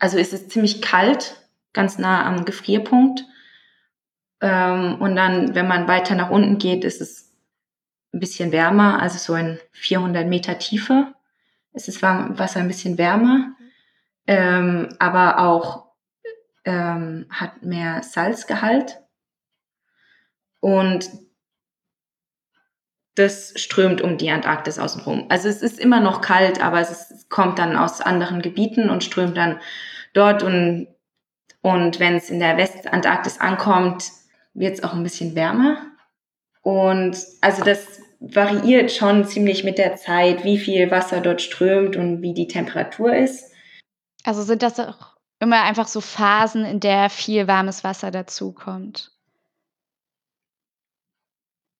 also 0.00 0.18
ist 0.18 0.32
es 0.32 0.48
ziemlich 0.48 0.82
kalt, 0.82 1.36
ganz 1.72 1.98
nah 1.98 2.24
am 2.24 2.44
Gefrierpunkt. 2.44 3.24
Ähm, 4.40 4.96
und 5.00 5.14
dann, 5.14 5.54
wenn 5.54 5.68
man 5.68 5.86
weiter 5.86 6.14
nach 6.16 6.30
unten 6.30 6.58
geht, 6.58 6.84
ist 6.84 7.00
es 7.00 7.32
ein 8.12 8.20
bisschen 8.20 8.50
wärmer, 8.50 9.00
also 9.00 9.18
so 9.18 9.34
in 9.38 9.60
400 9.72 10.26
Meter 10.26 10.58
Tiefe 10.58 11.14
ist 11.72 11.88
das 11.88 12.02
Wasser 12.02 12.60
ein 12.60 12.68
bisschen 12.68 12.98
wärmer, 12.98 13.54
ähm, 14.26 14.88
aber 14.98 15.38
auch 15.38 15.92
ähm, 16.64 17.26
hat 17.30 17.62
mehr 17.62 18.02
Salzgehalt 18.02 18.98
und 20.60 21.08
das 23.14 23.52
strömt 23.56 24.00
um 24.00 24.18
die 24.18 24.30
Antarktis 24.30 24.78
außenrum. 24.78 25.26
Also 25.28 25.48
es 25.48 25.62
ist 25.62 25.78
immer 25.78 26.00
noch 26.00 26.20
kalt, 26.20 26.62
aber 26.62 26.80
es, 26.80 26.90
ist, 26.90 27.10
es 27.10 27.28
kommt 27.28 27.58
dann 27.58 27.76
aus 27.76 28.00
anderen 28.00 28.42
Gebieten 28.42 28.88
und 28.88 29.04
strömt 29.04 29.36
dann 29.36 29.60
dort 30.12 30.42
und, 30.42 30.88
und 31.60 32.00
wenn 32.00 32.16
es 32.16 32.30
in 32.30 32.40
der 32.40 32.56
Westantarktis 32.56 33.40
ankommt, 33.40 34.04
wird 34.54 34.74
es 34.74 34.82
auch 34.82 34.94
ein 34.94 35.02
bisschen 35.02 35.34
wärmer. 35.34 35.78
Und 36.62 37.16
also 37.40 37.64
das 37.64 38.00
variiert 38.20 38.92
schon 38.92 39.24
ziemlich 39.24 39.64
mit 39.64 39.78
der 39.78 39.96
Zeit, 39.96 40.44
wie 40.44 40.58
viel 40.58 40.90
Wasser 40.90 41.20
dort 41.20 41.40
strömt 41.40 41.96
und 41.96 42.22
wie 42.22 42.34
die 42.34 42.48
Temperatur 42.48 43.14
ist. 43.14 43.52
Also 44.24 44.42
sind 44.42 44.62
das 44.62 44.78
auch 44.78 45.16
immer 45.38 45.62
einfach 45.62 45.88
so 45.88 46.00
Phasen, 46.00 46.64
in 46.64 46.80
der 46.80 47.08
viel 47.08 47.48
warmes 47.48 47.82
Wasser 47.82 48.10
dazukommt. 48.10 49.12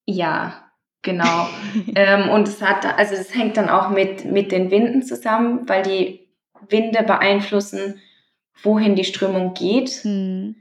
Ja, 0.06 0.70
genau. 1.02 1.49
ähm, 1.95 2.28
und 2.28 2.49
es 2.49 2.62
hat, 2.62 2.85
also 2.99 3.14
es 3.14 3.35
hängt 3.35 3.57
dann 3.57 3.69
auch 3.69 3.90
mit, 3.90 4.25
mit 4.25 4.52
den 4.52 4.71
Winden 4.71 5.02
zusammen, 5.02 5.69
weil 5.69 5.83
die 5.83 6.28
Winde 6.69 7.02
beeinflussen, 7.02 8.00
wohin 8.62 8.95
die 8.95 9.04
Strömung 9.04 9.54
geht. 9.54 9.90
Hm. 10.02 10.57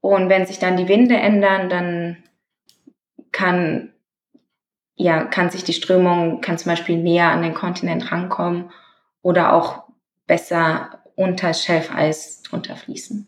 Und 0.00 0.28
wenn 0.28 0.46
sich 0.46 0.58
dann 0.58 0.76
die 0.76 0.88
Winde 0.88 1.16
ändern, 1.16 1.68
dann 1.68 2.22
kann, 3.32 3.92
ja, 4.94 5.24
kann 5.24 5.50
sich 5.50 5.64
die 5.64 5.72
Strömung, 5.72 6.40
kann 6.40 6.58
zum 6.58 6.70
Beispiel 6.70 6.96
näher 6.96 7.30
an 7.30 7.42
den 7.42 7.54
Kontinent 7.54 8.10
rankommen 8.10 8.70
oder 9.22 9.52
auch 9.52 9.84
besser 10.26 11.02
unter 11.16 11.52
Schelfeis 11.52 12.42
drunter 12.42 12.76
fließen. 12.76 13.26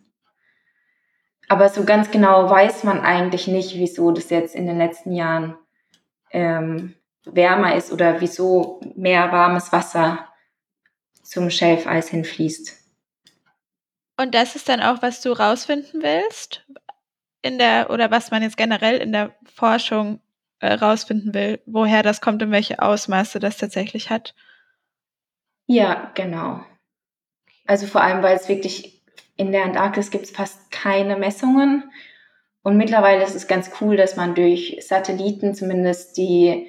Aber 1.49 1.68
so 1.68 1.85
ganz 1.85 2.12
genau 2.12 2.49
weiß 2.49 2.85
man 2.85 3.00
eigentlich 3.00 3.49
nicht, 3.49 3.75
wieso 3.75 4.12
das 4.12 4.30
jetzt 4.30 4.54
in 4.54 4.68
den 4.68 4.78
letzten 4.78 5.12
Jahren 5.12 5.56
ähm, 6.30 6.94
wärmer 7.25 7.75
ist 7.75 7.92
oder 7.92 8.20
wieso 8.20 8.80
mehr 8.94 9.30
warmes 9.32 9.72
Wasser 9.72 10.26
zum 11.22 11.50
Schelfeis 11.50 12.08
hinfließt. 12.08 12.76
Und 14.16 14.34
das 14.34 14.56
ist 14.56 14.68
dann 14.68 14.82
auch, 14.82 15.02
was 15.02 15.22
du 15.22 15.32
rausfinden 15.32 16.02
willst 16.02 16.66
in 17.42 17.58
der 17.58 17.90
oder 17.90 18.10
was 18.10 18.30
man 18.30 18.42
jetzt 18.42 18.56
generell 18.56 18.99
in 18.99 19.12
der 19.12 19.34
Forschung 19.54 20.20
äh, 20.60 20.75
rausfinden 20.75 21.32
will, 21.32 21.60
woher 21.66 22.02
das 22.02 22.20
kommt 22.20 22.42
und 22.42 22.50
welche 22.50 22.82
Ausmaße 22.82 23.38
das 23.38 23.56
tatsächlich 23.56 24.10
hat. 24.10 24.34
Ja, 25.66 26.10
genau. 26.14 26.64
Also 27.66 27.87
vor 27.87 28.02
allem, 28.02 28.22
weil 28.22 28.37
es 28.37 28.49
wirklich 28.49 29.02
in 29.37 29.52
der 29.52 29.64
Antarktis 29.64 30.10
gibt 30.10 30.25
es 30.25 30.30
fast 30.32 30.70
keine 30.70 31.16
Messungen. 31.16 31.90
Und 32.62 32.76
mittlerweile 32.76 33.25
ist 33.25 33.35
es 33.35 33.47
ganz 33.47 33.71
cool, 33.81 33.97
dass 33.97 34.17
man 34.17 34.35
durch 34.35 34.79
Satelliten 34.81 35.55
zumindest 35.55 36.17
die, 36.17 36.69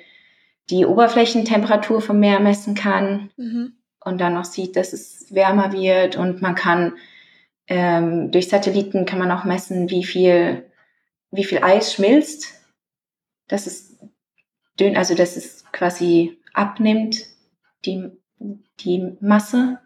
die 0.70 0.86
Oberflächentemperatur 0.86 2.02
vom 2.02 2.20
Meer 2.20 2.40
messen 2.40 2.76
kann 2.76 3.32
mhm. 3.36 3.74
und 4.00 4.22
dann 4.22 4.34
noch 4.34 4.46
sieht, 4.46 4.76
dass 4.78 4.94
es 4.94 5.34
wärmer 5.34 5.74
wird. 5.74 6.16
Und 6.16 6.42
man 6.42 6.56
kann 6.56 6.94
ähm, 7.68 8.32
durch 8.32 8.50
Satelliten 8.50 9.06
kann 9.06 9.20
man 9.20 9.32
auch 9.32 9.46
messen, 9.46 9.90
wie 9.90 10.04
viel, 10.04 10.70
wie 11.32 11.44
viel 11.44 11.64
Eis 11.64 11.94
schmilzt. 11.94 12.54
Das 13.48 13.68
ist 13.68 13.98
dünn, 14.80 14.98
also 14.98 15.16
dass 15.16 15.38
es 15.38 15.66
quasi 15.72 16.38
abnimmt, 16.54 17.26
die, 17.86 18.12
die 18.80 19.18
Masse. 19.22 19.80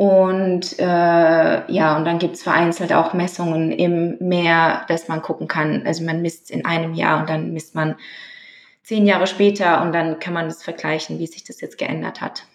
Und 0.00 0.78
äh, 0.78 0.82
ja, 1.70 1.94
und 1.98 2.06
dann 2.06 2.18
gibt's 2.18 2.42
vereinzelt 2.42 2.90
auch 2.94 3.12
Messungen 3.12 3.70
im 3.70 4.16
Meer, 4.18 4.86
dass 4.88 5.08
man 5.08 5.20
gucken 5.20 5.46
kann. 5.46 5.86
Also 5.86 6.04
man 6.04 6.22
misst 6.22 6.50
in 6.50 6.64
einem 6.64 6.94
Jahr 6.94 7.20
und 7.20 7.28
dann 7.28 7.52
misst 7.52 7.74
man 7.74 7.96
zehn 8.82 9.04
Jahre 9.04 9.26
später 9.26 9.82
und 9.82 9.92
dann 9.92 10.18
kann 10.18 10.32
man 10.32 10.46
das 10.46 10.62
vergleichen, 10.62 11.18
wie 11.18 11.26
sich 11.26 11.44
das 11.44 11.60
jetzt 11.60 11.76
geändert 11.76 12.22
hat. 12.22 12.46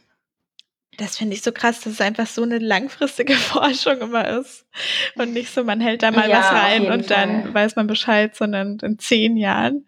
Das 0.97 1.17
finde 1.17 1.35
ich 1.35 1.43
so 1.43 1.51
krass, 1.51 1.81
dass 1.81 1.93
es 1.93 2.01
einfach 2.01 2.25
so 2.25 2.41
eine 2.41 2.57
langfristige 2.57 3.33
Forschung 3.35 3.99
immer 3.99 4.27
ist. 4.39 4.65
Und 5.15 5.33
nicht 5.33 5.53
so, 5.53 5.63
man 5.63 5.79
hält 5.79 6.01
da 6.01 6.09
mal 6.09 6.27
ja, 6.27 6.39
was 6.39 6.51
rein 6.51 6.91
und 6.91 7.05
Fall. 7.05 7.27
dann 7.27 7.53
weiß 7.53 7.75
man 7.75 7.85
Bescheid, 7.85 8.35
sondern 8.35 8.79
in 8.79 8.97
zehn 8.97 9.37
Jahren. 9.37 9.87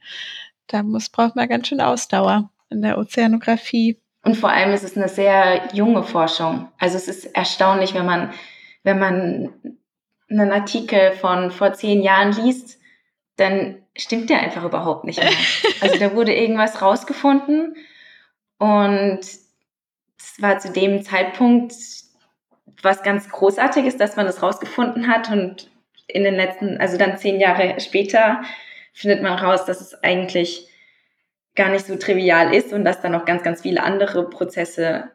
Da 0.68 0.84
muss, 0.84 1.10
braucht 1.10 1.36
man 1.36 1.50
ganz 1.50 1.70
schön 1.70 1.82
Ausdauer 1.82 2.52
in 2.70 2.84
der 2.84 3.00
Ozeanographie. 3.00 4.00
Und 4.28 4.36
vor 4.36 4.50
allem 4.50 4.74
ist 4.74 4.84
es 4.84 4.98
eine 4.98 5.08
sehr 5.08 5.70
junge 5.72 6.04
Forschung. 6.04 6.68
Also 6.78 6.98
es 6.98 7.08
ist 7.08 7.34
erstaunlich, 7.34 7.94
wenn 7.94 8.06
man, 8.06 8.34
wenn 8.84 9.00
man 9.00 9.54
einen 10.30 10.52
Artikel 10.52 11.14
von 11.14 11.50
vor 11.50 11.72
zehn 11.72 12.02
Jahren 12.02 12.34
liest, 12.34 12.78
dann 13.38 13.82
stimmt 13.96 14.30
der 14.30 14.42
einfach 14.42 14.66
überhaupt 14.66 15.06
nicht 15.06 15.24
mehr. 15.24 15.32
Also 15.80 15.98
da 15.98 16.14
wurde 16.14 16.36
irgendwas 16.36 16.82
rausgefunden 16.82 17.78
und 18.58 19.20
es 19.22 20.42
war 20.42 20.60
zu 20.60 20.74
dem 20.74 21.04
Zeitpunkt 21.04 21.74
was 22.84 23.04
ganz 23.04 23.30
Großartiges, 23.30 23.96
dass 23.96 24.18
man 24.18 24.26
das 24.26 24.44
rausgefunden 24.44 25.08
hat 25.08 25.32
und 25.32 25.72
in 26.06 26.26
den 26.26 26.36
letzten, 26.36 26.82
also 26.82 26.98
dann 26.98 27.18
zehn 27.18 27.40
Jahre 27.40 27.80
später, 27.80 28.42
findet 28.92 29.24
man 29.24 29.40
raus, 29.40 29.64
dass 29.64 29.80
es 29.80 30.04
eigentlich 30.04 30.68
gar 31.58 31.70
nicht 31.70 31.86
so 31.86 31.98
trivial 31.98 32.54
ist 32.54 32.72
und 32.72 32.86
dass 32.86 33.02
da 33.02 33.10
noch 33.10 33.26
ganz, 33.26 33.44
ganz 33.44 33.64
viele 33.64 33.84
andere 33.84 34.30
Prozesse 34.30 35.12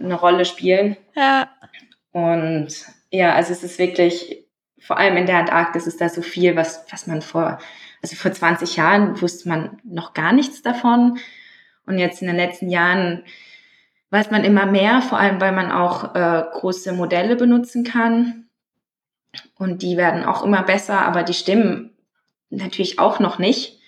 eine 0.00 0.14
Rolle 0.14 0.44
spielen. 0.44 0.96
Ja. 1.14 1.48
Und 2.10 2.68
ja, 3.10 3.34
also 3.34 3.52
es 3.52 3.62
ist 3.62 3.78
wirklich, 3.78 4.46
vor 4.80 4.98
allem 4.98 5.16
in 5.16 5.26
der 5.26 5.38
Antarktis 5.38 5.86
ist 5.86 6.00
da 6.00 6.08
so 6.08 6.22
viel, 6.22 6.56
was, 6.56 6.84
was 6.90 7.06
man 7.06 7.22
vor, 7.22 7.58
also 8.02 8.16
vor 8.16 8.32
20 8.32 8.76
Jahren 8.76 9.20
wusste 9.20 9.48
man 9.48 9.78
noch 9.84 10.14
gar 10.14 10.32
nichts 10.32 10.62
davon. 10.62 11.18
Und 11.86 11.98
jetzt 11.98 12.22
in 12.22 12.28
den 12.28 12.36
letzten 12.36 12.70
Jahren 12.70 13.24
weiß 14.10 14.30
man 14.30 14.44
immer 14.44 14.66
mehr, 14.66 15.02
vor 15.02 15.18
allem 15.18 15.40
weil 15.40 15.52
man 15.52 15.70
auch 15.70 16.14
äh, 16.14 16.44
große 16.52 16.92
Modelle 16.92 17.36
benutzen 17.36 17.84
kann. 17.84 18.46
Und 19.56 19.82
die 19.82 19.96
werden 19.96 20.24
auch 20.24 20.44
immer 20.44 20.62
besser, 20.62 21.00
aber 21.00 21.22
die 21.22 21.34
stimmen 21.34 21.96
natürlich 22.50 22.98
auch 22.98 23.20
noch 23.20 23.38
nicht. 23.38 23.81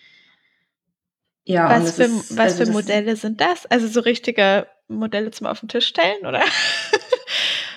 Ja, 1.44 1.68
was 1.68 1.96
für, 1.96 2.04
ist, 2.04 2.36
was 2.36 2.60
also 2.60 2.64
für 2.64 2.72
Modelle 2.72 3.16
sind 3.16 3.40
das? 3.40 3.66
Also 3.66 3.86
so 3.86 4.00
richtige 4.00 4.66
Modelle 4.88 5.30
zum 5.30 5.46
auf 5.46 5.60
den 5.60 5.68
Tisch 5.68 5.86
stellen, 5.86 6.26
oder? 6.26 6.42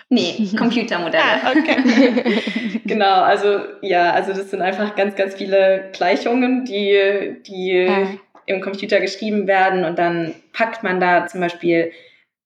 Nee, 0.09 0.49
Computermodelle. 0.57 1.21
ah, 1.21 1.51
okay. 1.51 2.79
genau, 2.85 3.23
also 3.23 3.59
ja, 3.81 4.11
also 4.11 4.31
das 4.31 4.51
sind 4.51 4.61
einfach 4.61 4.95
ganz, 4.95 5.15
ganz 5.15 5.35
viele 5.35 5.89
Gleichungen, 5.91 6.63
die, 6.63 7.41
die 7.45 7.87
ah. 7.89 8.07
im 8.45 8.61
Computer 8.61 9.01
geschrieben 9.01 9.47
werden 9.47 9.83
und 9.83 9.99
dann 9.99 10.33
packt 10.53 10.81
man 10.81 11.01
da 11.01 11.27
zum 11.27 11.41
Beispiel 11.41 11.91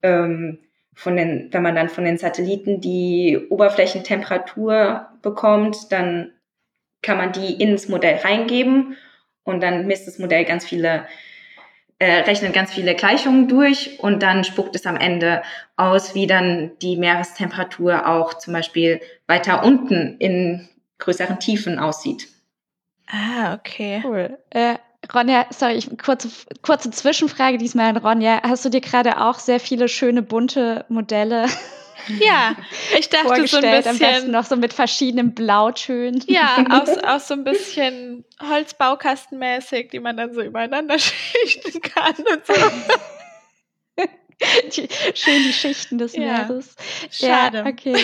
ähm, 0.02 0.58
von 0.96 1.16
den, 1.16 1.50
wenn 1.52 1.62
man 1.62 1.76
dann 1.76 1.90
von 1.90 2.04
den 2.04 2.18
Satelliten 2.18 2.82
die 2.82 3.40
Oberflächentemperatur 3.52 5.10
bekommt, 5.22 5.92
dann 5.92 6.32
kann 7.04 7.18
man 7.18 7.32
die 7.32 7.62
ins 7.62 7.88
Modell 7.88 8.18
reingeben 8.18 8.98
und 9.44 9.62
dann 9.62 9.88
misst 9.88 10.08
das 10.08 10.20
Modell 10.20 10.46
ganz 10.46 10.66
viele, 10.66 11.06
äh, 12.00 12.22
rechnet 12.22 12.54
ganz 12.54 12.74
viele 12.74 12.96
Gleichungen 12.96 13.48
durch 13.48 14.00
und 14.00 14.24
dann 14.24 14.44
spuckt 14.44 14.76
es 14.76 14.86
am 14.86 14.98
Ende 14.98 15.42
aus, 15.76 16.16
wie 16.16 16.28
dann 16.28 16.72
die 16.82 16.98
Meerestemperatur 16.98 18.08
auch 18.08 18.36
zum 18.36 18.54
Beispiel 18.54 19.02
weiter 19.28 19.64
unten 19.64 20.18
in 20.20 20.70
größeren 21.00 21.40
Tiefen 21.40 21.80
aussieht. 21.80 22.28
Ah, 23.08 23.56
okay. 23.56 24.02
Cool. 24.04 24.38
Äh, 24.52 24.76
Ronja, 25.14 25.48
sorry, 25.50 25.74
ich, 25.74 25.98
kurze, 25.98 26.30
kurze 26.62 26.92
Zwischenfrage 26.92 27.58
diesmal 27.58 27.90
an 27.90 27.98
Ronja. 27.98 28.42
Hast 28.44 28.64
du 28.64 28.70
dir 28.70 28.82
gerade 28.82 29.20
auch 29.20 29.40
sehr 29.40 29.60
viele 29.60 29.88
schöne 29.88 30.22
bunte 30.22 30.86
Modelle 30.90 31.48
ja, 32.08 32.56
ich 33.00 33.10
dachte 33.10 33.48
so 33.48 33.58
ein 33.58 33.84
bisschen. 33.84 34.32
Noch 34.32 34.46
so 34.46 34.56
mit 34.56 34.74
verschiedenen 34.74 35.34
Blautönen. 35.34 36.24
Ja, 36.28 36.64
auch, 36.70 37.04
auch 37.08 37.20
so 37.20 37.34
ein 37.34 37.44
bisschen 37.44 38.26
Holzbaukastenmäßig, 38.42 39.90
die 39.90 40.00
man 40.00 40.18
dann 40.18 40.34
so 40.34 40.42
übereinander 40.42 40.98
schichten 41.00 41.82
kann 41.82 42.16
und 42.16 42.46
so. 42.46 42.54
Die, 44.76 44.88
schön 45.14 45.44
die 45.44 45.54
Schichten 45.54 45.98
des 46.00 46.16
ja. 46.16 46.22
Meeres. 46.22 46.76
Schade. 47.12 47.60
Ja, 47.60 47.66
okay. 47.66 47.96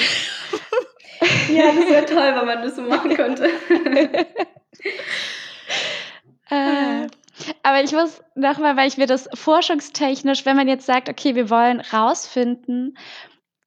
ja, 1.49 1.71
das 1.71 1.89
wäre 1.89 2.05
toll, 2.05 2.35
wenn 2.35 2.45
man 2.45 2.61
das 2.61 2.75
so 2.75 2.83
machen 2.83 3.15
könnte. 3.15 3.49
äh, 6.51 7.07
aber 7.63 7.83
ich 7.83 7.91
muss 7.91 8.21
nochmal, 8.35 8.77
weil 8.77 8.87
ich 8.87 8.97
mir 8.97 9.07
das 9.07 9.27
forschungstechnisch, 9.33 10.45
wenn 10.45 10.55
man 10.55 10.67
jetzt 10.67 10.85
sagt, 10.85 11.09
okay, 11.09 11.35
wir 11.35 11.49
wollen 11.49 11.81
rausfinden, 11.81 12.97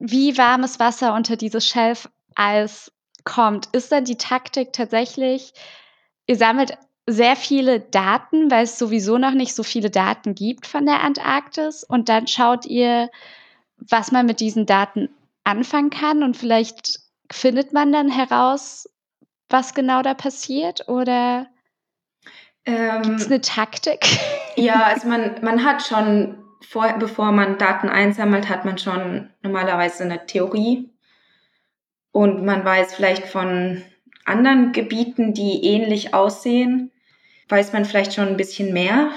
wie 0.01 0.37
warmes 0.37 0.81
Wasser 0.81 1.15
unter 1.15 1.37
dieses 1.37 1.67
Schelfeis 1.67 2.91
kommt. 3.25 3.69
Ist 3.73 3.93
dann 3.93 4.05
die 4.05 4.17
Taktik 4.17 4.73
tatsächlich, 4.73 5.53
ihr 6.27 6.37
sammelt 6.37 6.77
sehr 7.07 7.37
viele 7.37 7.81
Daten, 7.81 8.51
weil 8.51 8.65
es 8.65 8.79
sowieso 8.79 9.19
noch 9.19 9.33
nicht 9.33 9.55
so 9.55 9.63
viele 9.63 9.91
Daten 9.91 10.35
gibt 10.35 10.67
von 10.67 10.87
der 10.87 11.03
Antarktis 11.03 11.85
und 11.85 12.09
dann 12.09 12.27
schaut 12.27 12.67
ihr, 12.67 13.11
was 13.77 14.11
man 14.11 14.27
mit 14.27 14.41
diesen 14.41 14.67
Daten 14.67 15.09
anfangen 15.45 15.91
kann 15.91 16.23
und 16.23 16.37
vielleicht 16.37 17.01
findet 17.31 17.73
man 17.73 17.93
dann 17.93 18.11
heraus, 18.11 18.89
was 19.49 19.75
genau 19.75 20.03
da 20.03 20.15
passiert 20.15 20.89
oder 20.89 21.47
ähm, 22.65 23.03
gibt 23.03 23.21
es 23.21 23.27
eine 23.27 23.41
Taktik? 23.41 24.07
Ja, 24.57 24.85
also 24.85 25.09
man, 25.09 25.37
man 25.43 25.65
hat 25.65 25.83
schon 25.83 26.40
vor, 26.71 26.95
bevor 27.01 27.33
man 27.33 27.59
Daten 27.59 27.89
einsammelt, 27.89 28.49
hat 28.49 28.65
man 28.65 28.79
schon 28.79 29.29
normalerweise 29.43 30.05
eine 30.05 30.25
Theorie 30.27 30.89
und 32.13 32.45
man 32.45 32.65
weiß 32.65 32.95
vielleicht 32.95 33.27
von 33.27 33.83
anderen 34.25 34.71
Gebieten, 34.71 35.35
die 35.35 35.65
ähnlich 35.65 36.15
aussehen, 36.15 36.93
weiß 37.49 37.73
man 37.73 37.85
vielleicht 37.85 38.15
schon 38.15 38.29
ein 38.29 38.37
bisschen 38.37 38.73
mehr. 38.73 39.11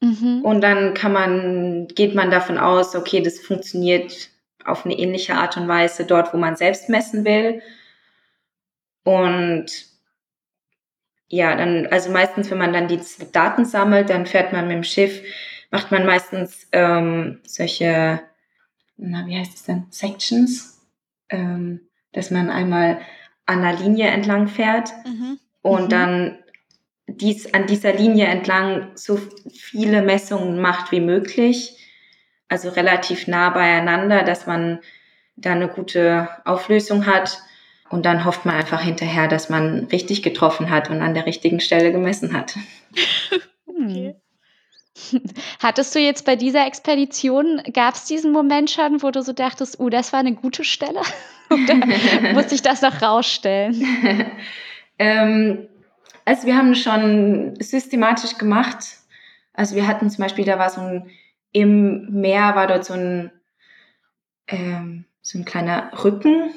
Mhm. 0.00 0.40
Und 0.46 0.62
dann 0.62 0.94
kann 0.94 1.12
man, 1.12 1.88
geht 1.88 2.14
man 2.14 2.30
davon 2.30 2.56
aus, 2.56 2.96
okay, 2.96 3.20
das 3.20 3.38
funktioniert 3.38 4.30
auf 4.64 4.86
eine 4.86 4.98
ähnliche 4.98 5.34
Art 5.34 5.58
und 5.58 5.68
Weise 5.68 6.06
dort, 6.06 6.32
wo 6.32 6.38
man 6.38 6.56
selbst 6.56 6.88
messen 6.88 7.26
will. 7.26 7.60
Und 9.02 9.66
ja, 11.28 11.54
dann, 11.54 11.86
also 11.88 12.10
meistens, 12.10 12.50
wenn 12.50 12.56
man 12.56 12.72
dann 12.72 12.88
die 12.88 13.00
Daten 13.30 13.66
sammelt, 13.66 14.08
dann 14.08 14.24
fährt 14.24 14.54
man 14.54 14.68
mit 14.68 14.76
dem 14.76 14.84
Schiff 14.84 15.20
macht 15.74 15.90
man 15.90 16.06
meistens 16.06 16.68
ähm, 16.70 17.40
solche, 17.44 18.20
na, 18.96 19.26
wie 19.26 19.36
heißt 19.36 19.54
es 19.54 19.64
denn, 19.64 19.86
Sections, 19.90 20.80
ähm, 21.30 21.80
dass 22.12 22.30
man 22.30 22.48
einmal 22.48 23.00
an 23.44 23.62
der 23.62 23.72
Linie 23.72 24.06
entlang 24.06 24.46
fährt 24.46 24.92
mhm. 25.04 25.40
und 25.62 25.86
mhm. 25.86 25.88
dann 25.88 26.38
dies, 27.08 27.52
an 27.54 27.66
dieser 27.66 27.92
Linie 27.92 28.26
entlang 28.26 28.92
so 28.94 29.18
viele 29.52 30.02
Messungen 30.02 30.60
macht 30.60 30.92
wie 30.92 31.00
möglich, 31.00 31.76
also 32.46 32.68
relativ 32.68 33.26
nah 33.26 33.50
beieinander, 33.50 34.22
dass 34.22 34.46
man 34.46 34.78
da 35.34 35.54
eine 35.54 35.66
gute 35.66 36.28
Auflösung 36.44 37.04
hat. 37.06 37.42
Und 37.90 38.06
dann 38.06 38.24
hofft 38.24 38.46
man 38.46 38.54
einfach 38.54 38.80
hinterher, 38.80 39.26
dass 39.26 39.50
man 39.50 39.86
richtig 39.86 40.22
getroffen 40.22 40.70
hat 40.70 40.88
und 40.88 41.02
an 41.02 41.14
der 41.14 41.26
richtigen 41.26 41.58
Stelle 41.58 41.90
gemessen 41.90 42.32
hat. 42.32 42.56
okay. 43.66 44.14
Hattest 45.60 45.94
du 45.94 45.98
jetzt 45.98 46.24
bei 46.24 46.36
dieser 46.36 46.66
Expedition, 46.66 47.62
gab 47.72 47.94
es 47.94 48.04
diesen 48.04 48.32
Moment 48.32 48.70
schon, 48.70 49.02
wo 49.02 49.10
du 49.10 49.22
so 49.22 49.32
dachtest, 49.32 49.80
oh, 49.80 49.88
das 49.88 50.12
war 50.12 50.20
eine 50.20 50.34
gute 50.34 50.64
Stelle? 50.64 51.00
Oder 51.50 52.32
musste 52.32 52.54
ich 52.54 52.62
das 52.62 52.82
noch 52.82 53.02
rausstellen? 53.02 53.84
ähm, 54.98 55.68
also 56.24 56.46
wir 56.46 56.56
haben 56.56 56.74
schon 56.74 57.54
systematisch 57.60 58.38
gemacht. 58.38 58.98
Also 59.52 59.76
wir 59.76 59.86
hatten 59.86 60.10
zum 60.10 60.22
Beispiel, 60.22 60.44
da 60.44 60.58
war 60.58 60.70
so 60.70 60.80
ein, 60.80 61.10
im 61.52 62.10
Meer 62.10 62.54
war 62.56 62.66
dort 62.66 62.84
so 62.84 62.94
ein, 62.94 63.30
ähm, 64.48 65.04
so 65.22 65.38
ein 65.38 65.44
kleiner 65.44 65.90
Rücken. 66.02 66.50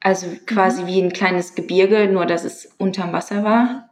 Also 0.00 0.26
quasi 0.46 0.82
mhm. 0.82 0.86
wie 0.86 1.02
ein 1.02 1.12
kleines 1.12 1.54
Gebirge, 1.54 2.08
nur 2.08 2.24
dass 2.24 2.44
es 2.44 2.66
unterm 2.78 3.12
Wasser 3.12 3.44
war. 3.44 3.89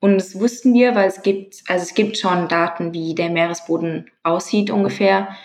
Und 0.00 0.16
das 0.16 0.38
wussten 0.40 0.72
wir, 0.72 0.94
weil 0.94 1.08
es 1.08 1.22
gibt, 1.22 1.62
also 1.68 1.82
es 1.82 1.94
gibt 1.94 2.16
schon 2.16 2.48
Daten, 2.48 2.92
wie 2.94 3.14
der 3.14 3.28
Meeresboden 3.28 4.10
aussieht 4.22 4.70
ungefähr. 4.70 5.36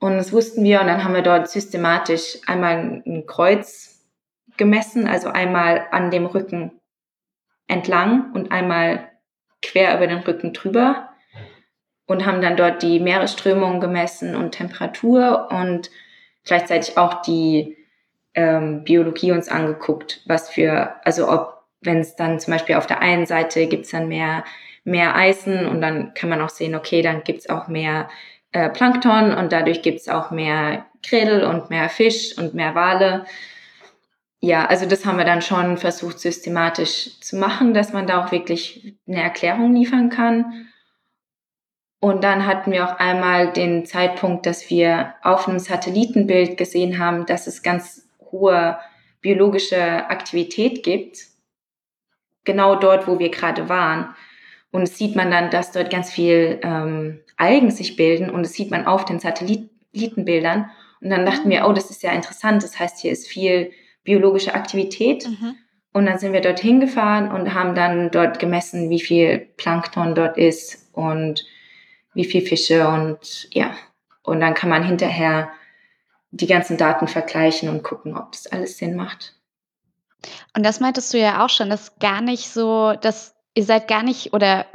Und 0.00 0.16
das 0.16 0.32
wussten 0.32 0.64
wir 0.64 0.80
und 0.80 0.88
dann 0.88 1.04
haben 1.04 1.14
wir 1.14 1.22
dort 1.22 1.48
systematisch 1.48 2.38
einmal 2.46 3.02
ein 3.06 3.26
Kreuz 3.26 4.04
gemessen, 4.56 5.06
also 5.06 5.28
einmal 5.28 5.86
an 5.92 6.10
dem 6.10 6.26
Rücken 6.26 6.72
entlang 7.68 8.32
und 8.34 8.50
einmal 8.50 9.08
quer 9.62 9.96
über 9.96 10.06
den 10.06 10.18
Rücken 10.18 10.52
drüber 10.52 11.10
und 12.06 12.26
haben 12.26 12.42
dann 12.42 12.56
dort 12.56 12.82
die 12.82 12.98
Meeresströmung 12.98 13.78
gemessen 13.78 14.34
und 14.34 14.52
Temperatur 14.52 15.48
und 15.52 15.90
gleichzeitig 16.44 16.98
auch 16.98 17.22
die 17.22 17.76
ähm, 18.34 18.84
Biologie 18.84 19.32
uns 19.32 19.48
angeguckt, 19.48 20.22
was 20.26 20.50
für, 20.50 20.96
also 21.04 21.30
ob 21.30 21.59
wenn 21.80 21.98
es 21.98 22.16
dann 22.16 22.38
zum 22.40 22.52
Beispiel 22.52 22.76
auf 22.76 22.86
der 22.86 23.00
einen 23.00 23.26
Seite 23.26 23.66
gibt 23.66 23.86
es 23.86 23.90
dann 23.90 24.08
mehr, 24.08 24.44
mehr 24.84 25.14
Eisen 25.16 25.66
und 25.66 25.80
dann 25.80 26.14
kann 26.14 26.28
man 26.28 26.40
auch 26.40 26.50
sehen, 26.50 26.74
okay, 26.74 27.02
dann 27.02 27.24
gibt 27.24 27.40
es 27.40 27.48
auch 27.48 27.68
mehr 27.68 28.08
äh, 28.52 28.68
Plankton 28.68 29.32
und 29.32 29.52
dadurch 29.52 29.82
gibt 29.82 30.00
es 30.00 30.08
auch 30.08 30.30
mehr 30.30 30.86
Kredel 31.02 31.44
und 31.44 31.70
mehr 31.70 31.88
Fisch 31.88 32.36
und 32.36 32.54
mehr 32.54 32.74
Wale. 32.74 33.24
Ja, 34.40 34.66
also 34.66 34.86
das 34.86 35.04
haben 35.04 35.18
wir 35.18 35.24
dann 35.24 35.42
schon 35.42 35.76
versucht 35.76 36.18
systematisch 36.18 37.20
zu 37.20 37.36
machen, 37.36 37.74
dass 37.74 37.92
man 37.92 38.06
da 38.06 38.24
auch 38.24 38.32
wirklich 38.32 38.96
eine 39.06 39.22
Erklärung 39.22 39.74
liefern 39.74 40.08
kann. 40.08 40.66
Und 42.00 42.24
dann 42.24 42.46
hatten 42.46 42.72
wir 42.72 42.86
auch 42.86 42.98
einmal 42.98 43.52
den 43.52 43.84
Zeitpunkt, 43.84 44.46
dass 44.46 44.70
wir 44.70 45.14
auf 45.22 45.46
einem 45.46 45.58
Satellitenbild 45.58 46.56
gesehen 46.56 46.98
haben, 46.98 47.26
dass 47.26 47.46
es 47.46 47.62
ganz 47.62 48.08
hohe 48.18 48.78
biologische 49.20 50.08
Aktivität 50.08 50.82
gibt 50.82 51.18
genau 52.44 52.76
dort, 52.76 53.06
wo 53.06 53.18
wir 53.18 53.30
gerade 53.30 53.68
waren. 53.68 54.14
Und 54.70 54.82
es 54.82 54.96
sieht 54.96 55.16
man 55.16 55.30
dann, 55.30 55.50
dass 55.50 55.72
dort 55.72 55.90
ganz 55.90 56.10
viel 56.10 56.60
ähm, 56.62 57.20
Algen 57.36 57.70
sich 57.70 57.96
bilden 57.96 58.30
und 58.30 58.42
das 58.42 58.52
sieht 58.52 58.70
man 58.70 58.86
auf 58.86 59.04
den 59.04 59.18
Satellitenbildern. 59.18 60.70
Und 61.00 61.10
dann 61.10 61.26
dachten 61.26 61.50
wir, 61.50 61.66
oh, 61.66 61.72
das 61.72 61.90
ist 61.90 62.02
ja 62.02 62.12
interessant. 62.12 62.62
Das 62.62 62.78
heißt, 62.78 63.00
hier 63.00 63.10
ist 63.10 63.26
viel 63.26 63.72
biologische 64.04 64.54
Aktivität. 64.54 65.26
Mhm. 65.26 65.56
Und 65.92 66.06
dann 66.06 66.18
sind 66.18 66.32
wir 66.32 66.40
dorthin 66.40 66.78
gefahren 66.78 67.32
und 67.32 67.52
haben 67.52 67.74
dann 67.74 68.10
dort 68.10 68.38
gemessen, 68.38 68.90
wie 68.90 69.00
viel 69.00 69.38
Plankton 69.56 70.14
dort 70.14 70.38
ist 70.38 70.88
und 70.92 71.44
wie 72.14 72.24
viel 72.24 72.42
Fische 72.42 72.86
und 72.86 73.48
ja. 73.50 73.74
Und 74.22 74.40
dann 74.40 74.54
kann 74.54 74.70
man 74.70 74.84
hinterher 74.84 75.50
die 76.30 76.46
ganzen 76.46 76.76
Daten 76.76 77.08
vergleichen 77.08 77.68
und 77.68 77.82
gucken, 77.82 78.16
ob 78.16 78.32
das 78.32 78.46
alles 78.46 78.78
Sinn 78.78 78.94
macht. 78.94 79.34
Und 80.56 80.64
das 80.64 80.80
meintest 80.80 81.12
du 81.12 81.18
ja 81.18 81.44
auch 81.44 81.48
schon, 81.48 81.70
dass 81.70 81.98
gar 81.98 82.20
nicht 82.20 82.48
so, 82.48 82.94
dass 83.00 83.34
ihr 83.54 83.64
seid 83.64 83.88
gar 83.88 84.02
nicht 84.02 84.32
oder 84.32 84.66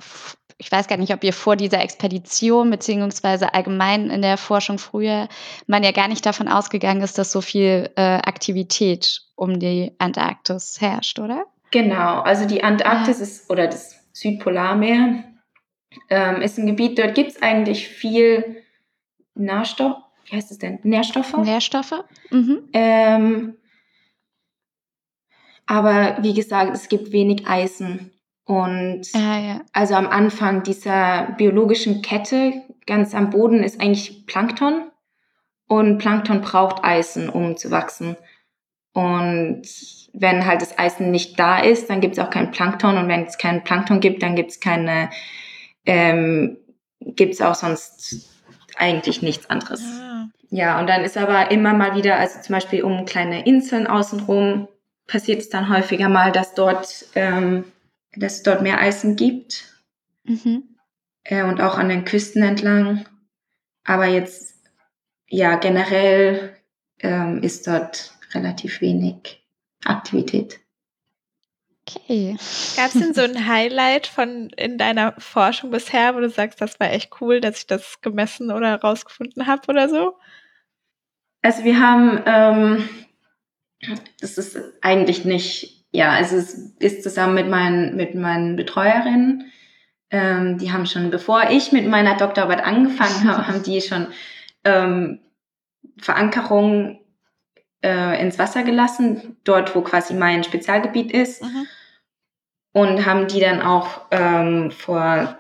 ich 0.58 0.72
weiß 0.72 0.88
gar 0.88 0.98
nicht, 0.98 1.14
ob 1.14 1.24
ihr 1.24 1.34
vor 1.34 1.56
dieser 1.56 1.82
Expedition 1.82 2.70
beziehungsweise 2.70 3.54
allgemein 3.54 4.10
in 4.10 4.22
der 4.22 4.38
Forschung 4.38 4.78
früher 4.78 5.28
man 5.68 5.84
ja 5.84 5.92
gar 5.92 6.08
nicht 6.08 6.26
davon 6.26 6.48
ausgegangen 6.48 7.02
ist, 7.02 7.18
dass 7.18 7.32
so 7.32 7.42
viel 7.42 7.90
äh, 7.98 8.02
Aktivität 8.02 9.22
um 9.36 9.60
die 9.60 9.94
Antarktis 9.98 10.78
herrscht, 10.80 11.20
oder? 11.20 11.46
Genau, 11.72 12.22
also 12.22 12.48
die 12.48 12.64
Antarktis 12.64 13.18
ja. 13.18 13.24
ist 13.24 13.50
oder 13.50 13.68
das 13.68 13.96
Südpolarmeer 14.14 15.26
ähm, 16.10 16.42
ist 16.42 16.58
ein 16.58 16.68
Gebiet, 16.68 16.98
dort 16.98 17.16
gibt 17.16 17.32
es 17.32 17.42
eigentlich 17.42 17.90
viel 17.90 18.64
Nährstoff, 19.34 19.98
wie 20.26 20.38
heißt 20.38 20.52
es 20.52 20.58
denn? 20.58 20.80
Nährstoffe? 20.84 21.36
Nährstoffe. 21.38 22.04
Mhm. 22.30 22.70
Ähm, 22.72 23.58
aber 25.66 26.18
wie 26.22 26.34
gesagt, 26.34 26.76
es 26.76 26.90
gibt 26.90 27.12
wenig 27.12 27.48
Eisen. 27.48 28.12
Und 28.46 29.08
ah, 29.14 29.40
ja. 29.40 29.62
also 29.74 29.96
am 29.96 30.08
Anfang 30.08 30.64
dieser 30.64 31.34
biologischen 31.38 32.02
Kette, 32.04 32.54
ganz 32.86 33.16
am 33.16 33.32
Boden, 33.32 33.64
ist 33.64 33.82
eigentlich 33.82 34.28
Plankton. 34.28 34.92
Und 35.68 35.98
Plankton 35.98 36.42
braucht 36.42 36.84
Eisen, 36.84 37.28
um 37.30 37.58
zu 37.58 37.72
wachsen. 37.72 38.16
Und 38.94 39.64
wenn 40.14 40.46
halt 40.46 40.62
das 40.62 40.78
Eisen 40.78 41.10
nicht 41.10 41.40
da 41.40 41.60
ist, 41.60 41.90
dann 41.90 42.02
gibt 42.02 42.18
es 42.18 42.24
auch 42.24 42.30
kein 42.30 42.52
Plankton. 42.52 42.98
Und 42.98 43.08
wenn 43.08 43.24
es 43.24 43.40
kein 43.40 43.64
Plankton 43.64 44.00
gibt, 44.00 44.22
dann 44.22 44.36
gibt 44.36 44.52
es 44.52 44.60
keine, 44.60 45.10
ähm, 45.86 46.58
gibt 47.00 47.34
es 47.34 47.42
auch 47.42 47.56
sonst 47.56 48.30
eigentlich 48.78 49.24
nichts 49.24 49.50
anderes. 49.50 49.84
Ah. 49.84 50.28
Ja, 50.52 50.80
und 50.80 50.88
dann 50.88 51.04
ist 51.04 51.18
aber 51.18 51.52
immer 51.52 51.74
mal 51.74 51.96
wieder, 51.96 52.18
also 52.18 52.40
zum 52.42 52.54
Beispiel 52.54 52.84
um 52.84 53.06
kleine 53.06 53.46
Inseln 53.46 53.88
außenrum, 53.88 54.68
passiert 55.08 55.42
es 55.42 55.50
dann 55.50 55.70
häufiger 55.70 56.10
mal, 56.10 56.32
dass 56.32 56.54
dort 56.54 57.06
ähm, 57.16 57.66
dass 58.16 58.36
es 58.36 58.44
dort 58.44 58.62
mehr 58.62 58.80
Eisen 58.80 59.16
gibt. 59.16 59.66
Mhm. 60.24 60.76
Äh, 61.24 61.44
und 61.44 61.62
auch 61.62 61.78
an 61.78 61.90
den 61.90 62.06
Küsten 62.06 62.44
entlang. 62.44 63.06
Aber 63.84 64.06
jetzt, 64.06 64.56
ja, 65.28 65.56
generell 65.56 66.56
ähm, 67.00 67.42
ist 67.42 67.68
dort 67.68 68.18
relativ 68.34 68.82
wenig 68.82 69.44
Aktivität. 69.84 70.60
Okay. 71.88 72.36
Gab 72.76 72.88
es 72.88 72.94
denn 72.94 73.14
so 73.14 73.22
ein 73.22 73.48
Highlight 73.48 74.08
von 74.08 74.50
in 74.58 74.80
deiner 74.80 75.14
Forschung 75.20 75.70
bisher, 75.70 76.16
wo 76.16 76.20
du 76.20 76.30
sagst, 76.30 76.60
das 76.60 76.80
war 76.80 76.92
echt 76.92 77.22
cool, 77.22 77.42
dass 77.42 77.60
ich 77.60 77.68
das 77.68 78.02
gemessen 78.02 78.50
oder 78.50 78.70
herausgefunden 78.70 79.46
habe 79.46 79.62
oder 79.68 79.88
so? 79.88 80.18
Also 81.44 81.64
wir 81.64 81.80
haben, 81.80 82.24
ähm, 82.26 82.90
das 84.20 84.38
ist 84.38 84.58
eigentlich 84.82 85.26
nicht 85.26 85.76
ja, 85.96 86.12
also 86.12 86.36
es 86.36 86.54
ist 86.80 87.04
zusammen 87.04 87.34
mit 87.36 87.50
meinen, 87.50 87.96
mit 87.96 88.16
meinen 88.16 88.56
Betreuerinnen. 88.56 89.52
Ähm, 90.12 90.58
die 90.58 90.72
haben 90.72 90.86
schon, 90.86 91.10
bevor 91.10 91.50
ich 91.50 91.72
mit 91.72 91.88
meiner 91.88 92.18
Doktorarbeit 92.18 92.64
angefangen 92.64 93.28
habe, 93.28 93.48
haben 93.48 93.64
die 93.64 93.82
schon 93.82 94.08
ähm, 94.66 95.20
Verankerung 95.98 97.00
äh, 97.82 98.22
ins 98.22 98.38
Wasser 98.38 98.64
gelassen, 98.64 99.38
dort 99.46 99.74
wo 99.74 99.82
quasi 99.82 100.14
mein 100.14 100.44
Spezialgebiet 100.44 101.12
ist. 101.12 101.44
Mhm. 101.44 101.68
Und 102.74 103.06
haben 103.06 103.28
die 103.28 103.40
dann 103.40 103.62
auch 103.62 104.02
ähm, 104.12 104.72
vor 104.72 105.40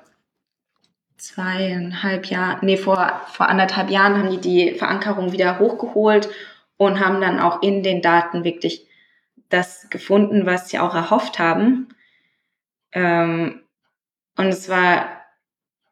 zweieinhalb 1.17 2.27
Jahren, 2.27 2.59
nee, 2.61 2.77
vor, 2.77 3.21
vor 3.27 3.49
anderthalb 3.49 3.89
Jahren 3.89 4.17
haben 4.17 4.29
die 4.29 4.39
die 4.39 4.75
Verankerung 4.75 5.33
wieder 5.33 5.59
hochgeholt 5.59 6.29
und 6.77 6.99
haben 6.99 7.21
dann 7.21 7.39
auch 7.39 7.61
in 7.61 7.83
den 7.83 8.01
Daten 8.01 8.43
wirklich 8.43 8.87
das 9.49 9.89
gefunden, 9.89 10.45
was 10.45 10.69
sie 10.69 10.79
auch 10.79 10.95
erhofft 10.95 11.39
haben. 11.39 11.89
Ähm, 12.91 13.61
und 14.37 14.47
es 14.47 14.69
war, 14.69 15.21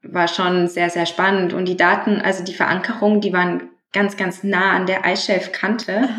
war 0.01 0.27
schon 0.27 0.67
sehr, 0.67 0.89
sehr 0.89 1.05
spannend. 1.05 1.53
Und 1.53 1.65
die 1.65 1.77
Daten, 1.77 2.19
also 2.19 2.43
die 2.43 2.53
Verankerungen, 2.53 3.21
die 3.21 3.33
waren 3.33 3.69
ganz, 3.93 4.17
ganz 4.17 4.43
nah 4.43 4.71
an 4.71 4.85
der 4.85 5.05
Eisschelfkante. 5.05 6.09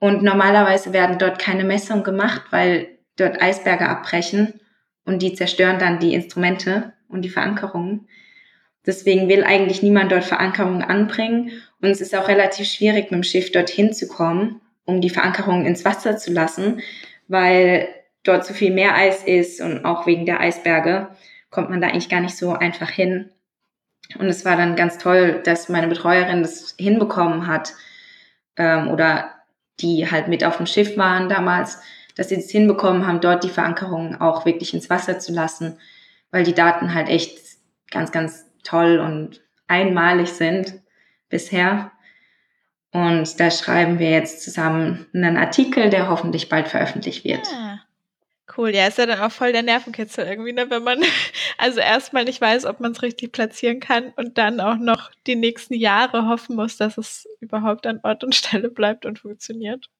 Und 0.00 0.22
normalerweise 0.22 0.92
werden 0.92 1.18
dort 1.18 1.38
keine 1.38 1.64
Messungen 1.64 2.04
gemacht, 2.04 2.42
weil 2.50 2.88
dort 3.16 3.40
Eisberge 3.40 3.88
abbrechen 3.88 4.60
und 5.04 5.22
die 5.22 5.34
zerstören 5.34 5.78
dann 5.78 5.98
die 5.98 6.14
Instrumente 6.14 6.92
und 7.08 7.22
die 7.22 7.28
Verankerungen. 7.28 8.08
Deswegen 8.86 9.28
will 9.28 9.44
eigentlich 9.44 9.82
niemand 9.82 10.12
dort 10.12 10.24
Verankerungen 10.24 10.82
anbringen. 10.82 11.52
Und 11.84 11.90
es 11.90 12.00
ist 12.00 12.14
auch 12.14 12.28
relativ 12.28 12.66
schwierig, 12.66 13.10
mit 13.10 13.12
dem 13.12 13.22
Schiff 13.22 13.52
dorthin 13.52 13.92
zu 13.92 14.08
kommen 14.08 14.60
um 14.84 15.00
die 15.00 15.10
Verankerung 15.10 15.64
ins 15.64 15.84
Wasser 15.84 16.16
zu 16.16 16.32
lassen, 16.32 16.80
weil 17.28 17.88
dort 18.22 18.44
so 18.46 18.54
viel 18.54 18.72
Meereis 18.72 19.22
ist 19.24 19.60
und 19.60 19.84
auch 19.84 20.06
wegen 20.06 20.26
der 20.26 20.40
Eisberge 20.40 21.08
kommt 21.50 21.70
man 21.70 21.80
da 21.80 21.88
eigentlich 21.88 22.08
gar 22.08 22.20
nicht 22.20 22.36
so 22.36 22.52
einfach 22.52 22.90
hin. 22.90 23.30
Und 24.18 24.26
es 24.26 24.44
war 24.44 24.56
dann 24.56 24.76
ganz 24.76 24.98
toll, 24.98 25.40
dass 25.44 25.68
meine 25.68 25.88
Betreuerin 25.88 26.42
das 26.42 26.74
hinbekommen 26.78 27.46
hat 27.46 27.72
ähm, 28.56 28.90
oder 28.90 29.30
die 29.80 30.10
halt 30.10 30.28
mit 30.28 30.44
auf 30.44 30.58
dem 30.58 30.66
Schiff 30.66 30.96
waren 30.96 31.28
damals, 31.28 31.80
dass 32.16 32.28
sie 32.28 32.36
das 32.36 32.50
hinbekommen 32.50 33.06
haben, 33.06 33.20
dort 33.20 33.44
die 33.44 33.48
Verankerung 33.48 34.20
auch 34.20 34.44
wirklich 34.44 34.74
ins 34.74 34.90
Wasser 34.90 35.18
zu 35.18 35.32
lassen, 35.32 35.78
weil 36.30 36.44
die 36.44 36.54
Daten 36.54 36.94
halt 36.94 37.08
echt 37.08 37.38
ganz, 37.90 38.12
ganz 38.12 38.44
toll 38.62 38.98
und 38.98 39.40
einmalig 39.66 40.28
sind 40.28 40.83
bisher. 41.34 41.90
Und 42.92 43.40
da 43.40 43.50
schreiben 43.50 43.98
wir 43.98 44.10
jetzt 44.10 44.44
zusammen 44.44 45.06
einen 45.12 45.36
Artikel, 45.36 45.90
der 45.90 46.08
hoffentlich 46.08 46.48
bald 46.48 46.68
veröffentlicht 46.68 47.24
wird. 47.24 47.44
Ja. 47.50 47.80
Cool, 48.56 48.70
ja, 48.70 48.86
ist 48.86 48.98
ja 48.98 49.06
dann 49.06 49.18
auch 49.18 49.32
voll 49.32 49.52
der 49.52 49.64
Nervenkitzel 49.64 50.26
irgendwie, 50.26 50.52
ne? 50.52 50.70
wenn 50.70 50.84
man 50.84 51.00
also 51.58 51.80
erstmal 51.80 52.24
nicht 52.24 52.40
weiß, 52.40 52.66
ob 52.66 52.78
man 52.78 52.92
es 52.92 53.02
richtig 53.02 53.32
platzieren 53.32 53.80
kann 53.80 54.12
und 54.14 54.38
dann 54.38 54.60
auch 54.60 54.76
noch 54.76 55.10
die 55.26 55.34
nächsten 55.34 55.74
Jahre 55.74 56.28
hoffen 56.28 56.54
muss, 56.54 56.76
dass 56.76 56.96
es 56.96 57.26
überhaupt 57.40 57.84
an 57.88 57.98
Ort 58.04 58.22
und 58.22 58.34
Stelle 58.34 58.70
bleibt 58.70 59.06
und 59.06 59.18
funktioniert. 59.18 59.90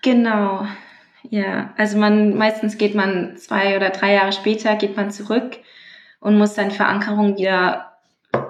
Genau, 0.00 0.66
ja. 1.24 1.74
Also 1.76 1.98
man 1.98 2.34
meistens 2.38 2.78
geht 2.78 2.94
man 2.94 3.36
zwei 3.36 3.76
oder 3.76 3.90
drei 3.90 4.14
Jahre 4.14 4.32
später 4.32 4.76
geht 4.76 4.96
man 4.96 5.10
zurück 5.10 5.58
und 6.20 6.38
muss 6.38 6.54
dann 6.54 6.70
Verankerung 6.70 7.36
wieder 7.36 7.98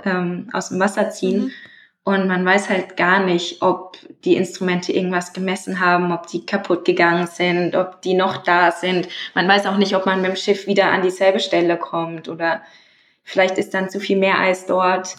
ähm, 0.05 0.49
aus 0.53 0.69
dem 0.69 0.79
Wasser 0.79 1.11
ziehen. 1.11 1.47
Mhm. 1.47 1.53
Und 2.07 2.27
man 2.29 2.45
weiß 2.45 2.69
halt 2.69 2.99
gar 2.99 3.25
nicht, 3.25 3.63
ob 3.63 3.97
die 4.25 4.37
Instrumente 4.37 4.93
irgendwas 4.93 5.33
gemessen 5.33 5.81
haben, 5.81 6.13
ob 6.13 6.27
die 6.27 6.45
kaputt 6.45 6.85
gegangen 6.85 7.27
sind, 7.27 7.75
ob 7.75 8.03
die 8.03 8.13
noch 8.13 8.43
da 8.43 8.73
sind. 8.73 9.09
Man 9.35 9.49
weiß 9.49 9.65
auch 9.65 9.79
nicht, 9.79 9.97
ob 9.97 10.05
man 10.05 10.21
mit 10.21 10.31
dem 10.31 10.37
Schiff 10.37 10.67
wieder 10.67 10.93
an 10.93 11.01
dieselbe 11.01 11.41
Stelle 11.41 11.79
kommt 11.79 12.29
oder 12.29 12.61
vielleicht 13.23 13.57
ist 13.57 13.73
dann 13.73 13.89
zu 13.89 14.01
viel 14.01 14.19
Meereis 14.19 14.67
dort. 14.67 15.17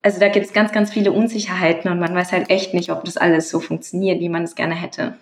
Also 0.00 0.18
da 0.18 0.28
gibt 0.28 0.46
es 0.46 0.54
ganz, 0.54 0.72
ganz 0.72 0.90
viele 0.90 1.12
Unsicherheiten 1.12 1.90
und 1.90 2.00
man 2.00 2.14
weiß 2.14 2.32
halt 2.32 2.48
echt 2.48 2.72
nicht, 2.72 2.90
ob 2.90 3.04
das 3.04 3.18
alles 3.18 3.50
so 3.50 3.60
funktioniert, 3.60 4.20
wie 4.20 4.30
man 4.30 4.44
es 4.44 4.54
gerne 4.54 4.74
hätte. 4.74 5.18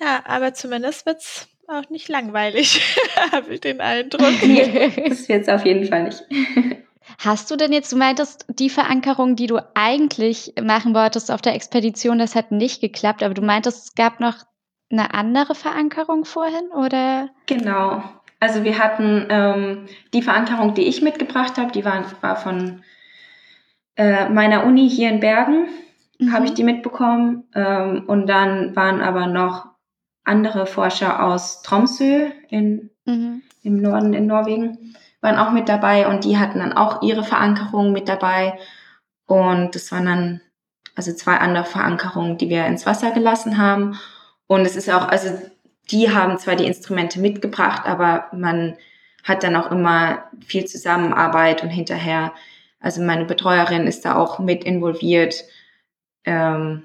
Ja, 0.00 0.22
aber 0.24 0.54
zumindest 0.54 1.04
wird's 1.04 1.48
auch 1.66 1.90
nicht 1.90 2.08
langweilig, 2.08 2.80
habe 3.32 3.54
ich 3.54 3.60
den 3.60 3.80
Eindruck. 3.80 4.32
nee, 4.42 4.92
das 5.08 5.28
wird's 5.28 5.48
auf 5.48 5.66
jeden 5.66 5.86
Fall 5.86 6.04
nicht. 6.04 6.22
Hast 7.18 7.50
du 7.50 7.56
denn 7.56 7.72
jetzt, 7.72 7.92
du 7.92 7.96
meintest, 7.96 8.46
die 8.48 8.70
Verankerung, 8.70 9.36
die 9.36 9.46
du 9.46 9.58
eigentlich 9.74 10.54
machen 10.62 10.94
wolltest 10.94 11.30
auf 11.30 11.42
der 11.42 11.54
Expedition, 11.54 12.18
das 12.18 12.34
hat 12.34 12.52
nicht 12.52 12.80
geklappt, 12.80 13.22
aber 13.22 13.34
du 13.34 13.42
meintest, 13.42 13.84
es 13.84 13.94
gab 13.94 14.20
noch 14.20 14.36
eine 14.90 15.14
andere 15.14 15.54
Verankerung 15.54 16.24
vorhin, 16.24 16.70
oder? 16.74 17.30
Genau. 17.46 18.02
Also 18.40 18.64
wir 18.64 18.78
hatten 18.78 19.26
ähm, 19.30 19.86
die 20.12 20.22
Verankerung, 20.22 20.74
die 20.74 20.82
ich 20.82 21.00
mitgebracht 21.00 21.56
habe, 21.58 21.72
die 21.72 21.84
war, 21.84 22.04
war 22.20 22.36
von 22.36 22.82
äh, 23.96 24.28
meiner 24.28 24.66
Uni 24.66 24.90
hier 24.90 25.10
in 25.10 25.20
Bergen, 25.20 25.68
mhm. 26.18 26.32
habe 26.32 26.46
ich 26.46 26.54
die 26.54 26.64
mitbekommen. 26.64 27.44
Ähm, 27.54 28.04
und 28.06 28.26
dann 28.26 28.74
waren 28.74 29.00
aber 29.00 29.28
noch 29.28 29.66
andere 30.24 30.66
Forscher 30.66 31.24
aus 31.24 31.62
Tromsø 31.62 32.30
in, 32.48 32.90
mhm. 33.04 33.42
im 33.62 33.76
Norden 33.80 34.12
in 34.12 34.26
Norwegen 34.26 34.96
waren 35.22 35.38
auch 35.38 35.52
mit 35.52 35.68
dabei 35.68 36.08
und 36.08 36.24
die 36.24 36.36
hatten 36.36 36.58
dann 36.58 36.74
auch 36.74 37.00
ihre 37.00 37.24
Verankerung 37.24 37.92
mit 37.92 38.08
dabei. 38.08 38.58
Und 39.26 39.74
das 39.74 39.90
waren 39.90 40.04
dann 40.04 40.40
also 40.94 41.14
zwei 41.14 41.36
andere 41.36 41.64
Verankerungen, 41.64 42.36
die 42.36 42.50
wir 42.50 42.66
ins 42.66 42.84
Wasser 42.84 43.12
gelassen 43.12 43.56
haben. 43.56 43.98
Und 44.46 44.66
es 44.66 44.76
ist 44.76 44.90
auch, 44.90 45.08
also 45.08 45.30
die 45.90 46.12
haben 46.12 46.38
zwar 46.38 46.56
die 46.56 46.66
Instrumente 46.66 47.20
mitgebracht, 47.20 47.86
aber 47.86 48.26
man 48.32 48.76
hat 49.24 49.44
dann 49.44 49.56
auch 49.56 49.70
immer 49.70 50.24
viel 50.44 50.64
Zusammenarbeit 50.66 51.62
und 51.62 51.70
hinterher, 51.70 52.32
also 52.80 53.00
meine 53.00 53.24
Betreuerin 53.24 53.86
ist 53.86 54.04
da 54.04 54.16
auch 54.16 54.40
mit 54.40 54.64
involviert. 54.64 55.44
Ähm, 56.24 56.84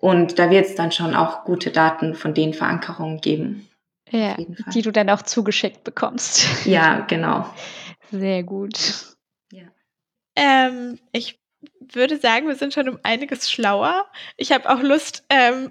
und 0.00 0.38
da 0.38 0.48
wird 0.48 0.66
es 0.66 0.74
dann 0.74 0.90
schon 0.90 1.14
auch 1.14 1.44
gute 1.44 1.70
Daten 1.70 2.14
von 2.14 2.32
den 2.32 2.54
Verankerungen 2.54 3.20
geben. 3.20 3.67
Ja, 4.10 4.36
die 4.72 4.82
du 4.82 4.90
dann 4.90 5.10
auch 5.10 5.22
zugeschickt 5.22 5.84
bekommst. 5.84 6.46
Ja, 6.64 7.00
genau. 7.00 7.46
Sehr 8.10 8.42
gut. 8.42 9.16
Ja. 9.52 9.64
Ähm, 10.36 10.98
ich 11.12 11.38
würde 11.92 12.18
sagen, 12.18 12.46
wir 12.46 12.54
sind 12.54 12.74
schon 12.74 12.88
um 12.88 12.98
einiges 13.02 13.50
schlauer. 13.50 14.06
Ich 14.36 14.52
habe 14.52 14.68
auch 14.70 14.80
Lust, 14.80 15.24
ähm, 15.30 15.70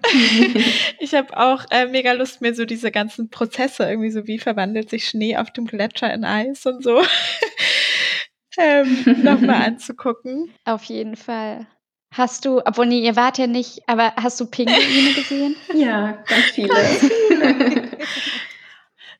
ich 1.00 1.14
habe 1.14 1.38
auch 1.38 1.66
äh, 1.72 1.86
mega 1.88 2.14
Lust, 2.14 2.42
mir 2.42 2.54
so 2.54 2.66
diese 2.66 2.92
ganzen 2.92 3.30
Prozesse 3.30 3.88
irgendwie 3.88 4.12
so, 4.12 4.28
wie 4.28 4.40
verwandelt 4.40 4.90
sich 4.90 5.08
Schnee 5.08 5.38
auf 5.38 5.52
dem 5.52 5.66
Gletscher 5.66 6.14
in 6.14 6.26
Eis 6.26 6.66
und 6.66 6.84
so 6.84 7.02
ähm, 8.58 9.22
nochmal 9.24 9.64
anzugucken. 9.64 10.52
Auf 10.66 10.84
jeden 10.86 11.16
Fall. 11.16 11.68
Hast 12.14 12.46
du, 12.46 12.62
obwohl 12.66 12.88
nee, 12.88 13.02
ihr 13.02 13.16
wart 13.16 13.38
ja 13.38 13.48
nicht, 13.48 13.82
aber 13.88 14.14
hast 14.16 14.40
du 14.40 14.46
Pinguine 14.46 15.14
gesehen? 15.14 15.56
ja, 15.74 16.24
ganz 16.28 16.46
viele. 16.54 16.74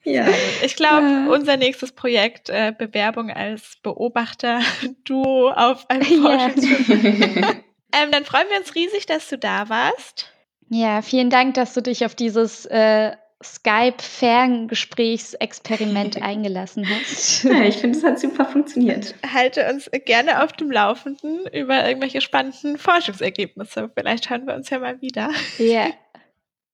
Ja, 0.08 0.26
ich 0.64 0.76
glaube, 0.78 1.28
unser 1.30 1.58
nächstes 1.58 1.92
Projekt, 1.92 2.48
äh, 2.48 2.74
Bewerbung 2.76 3.30
als 3.30 3.76
Beobachter, 3.84 4.62
du 5.04 5.50
auf 5.50 5.90
einem 5.90 6.04
Forschungsschiff. 6.22 6.88
ähm, 6.90 8.12
dann 8.12 8.24
freuen 8.24 8.48
wir 8.50 8.58
uns 8.58 8.74
riesig, 8.74 9.06
dass 9.06 9.28
du 9.28 9.38
da 9.38 9.68
warst. 9.68 10.32
Ja, 10.70 11.02
vielen 11.02 11.30
Dank, 11.30 11.56
dass 11.56 11.74
du 11.74 11.82
dich 11.82 12.06
auf 12.06 12.16
dieses 12.16 12.66
äh, 12.68 13.18
Skype-Ferngesprächsexperiment 13.44 16.22
eingelassen 16.22 16.88
hast. 16.90 17.44
Ja, 17.44 17.64
ich 17.64 17.76
finde, 17.76 17.98
es 17.98 18.04
hat 18.06 18.18
super 18.18 18.46
funktioniert. 18.46 19.14
Halte 19.34 19.70
uns 19.70 19.92
gerne 20.06 20.42
auf 20.42 20.54
dem 20.54 20.72
Laufenden 20.72 21.46
über 21.48 21.86
irgendwelche 21.86 22.22
spannenden 22.22 22.78
Forschungsergebnisse. 22.78 23.92
Vielleicht 23.94 24.30
hören 24.30 24.48
wir 24.48 24.56
uns 24.56 24.70
ja 24.70 24.80
mal 24.80 25.02
wieder. 25.02 25.32
Ja. 25.58 25.88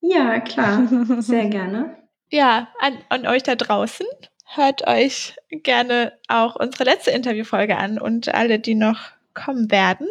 Ja, 0.02 0.40
klar. 0.40 0.88
Sehr 1.20 1.48
gerne 1.48 2.03
ja, 2.34 2.68
an, 2.80 2.98
an 3.10 3.28
euch 3.28 3.44
da 3.44 3.56
draußen. 3.56 4.08
Hört 4.56 4.88
euch 4.88 5.36
gerne 5.50 6.14
auch 6.28 6.56
unsere 6.56 6.84
letzte 6.84 7.12
Interviewfolge 7.12 7.78
an 7.78 8.00
und 8.00 8.34
alle, 8.34 8.60
die 8.60 8.74
noch 8.76 9.00
kommen 9.36 9.70
werden. 9.70 10.08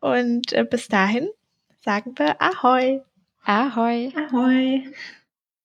Und 0.00 0.52
äh, 0.52 0.64
bis 0.64 0.86
dahin 0.86 1.28
sagen 1.80 2.12
wir 2.16 2.40
Ahoi. 2.40 3.02
Ahoi. 3.44 4.12
Ahoi. 4.16 4.84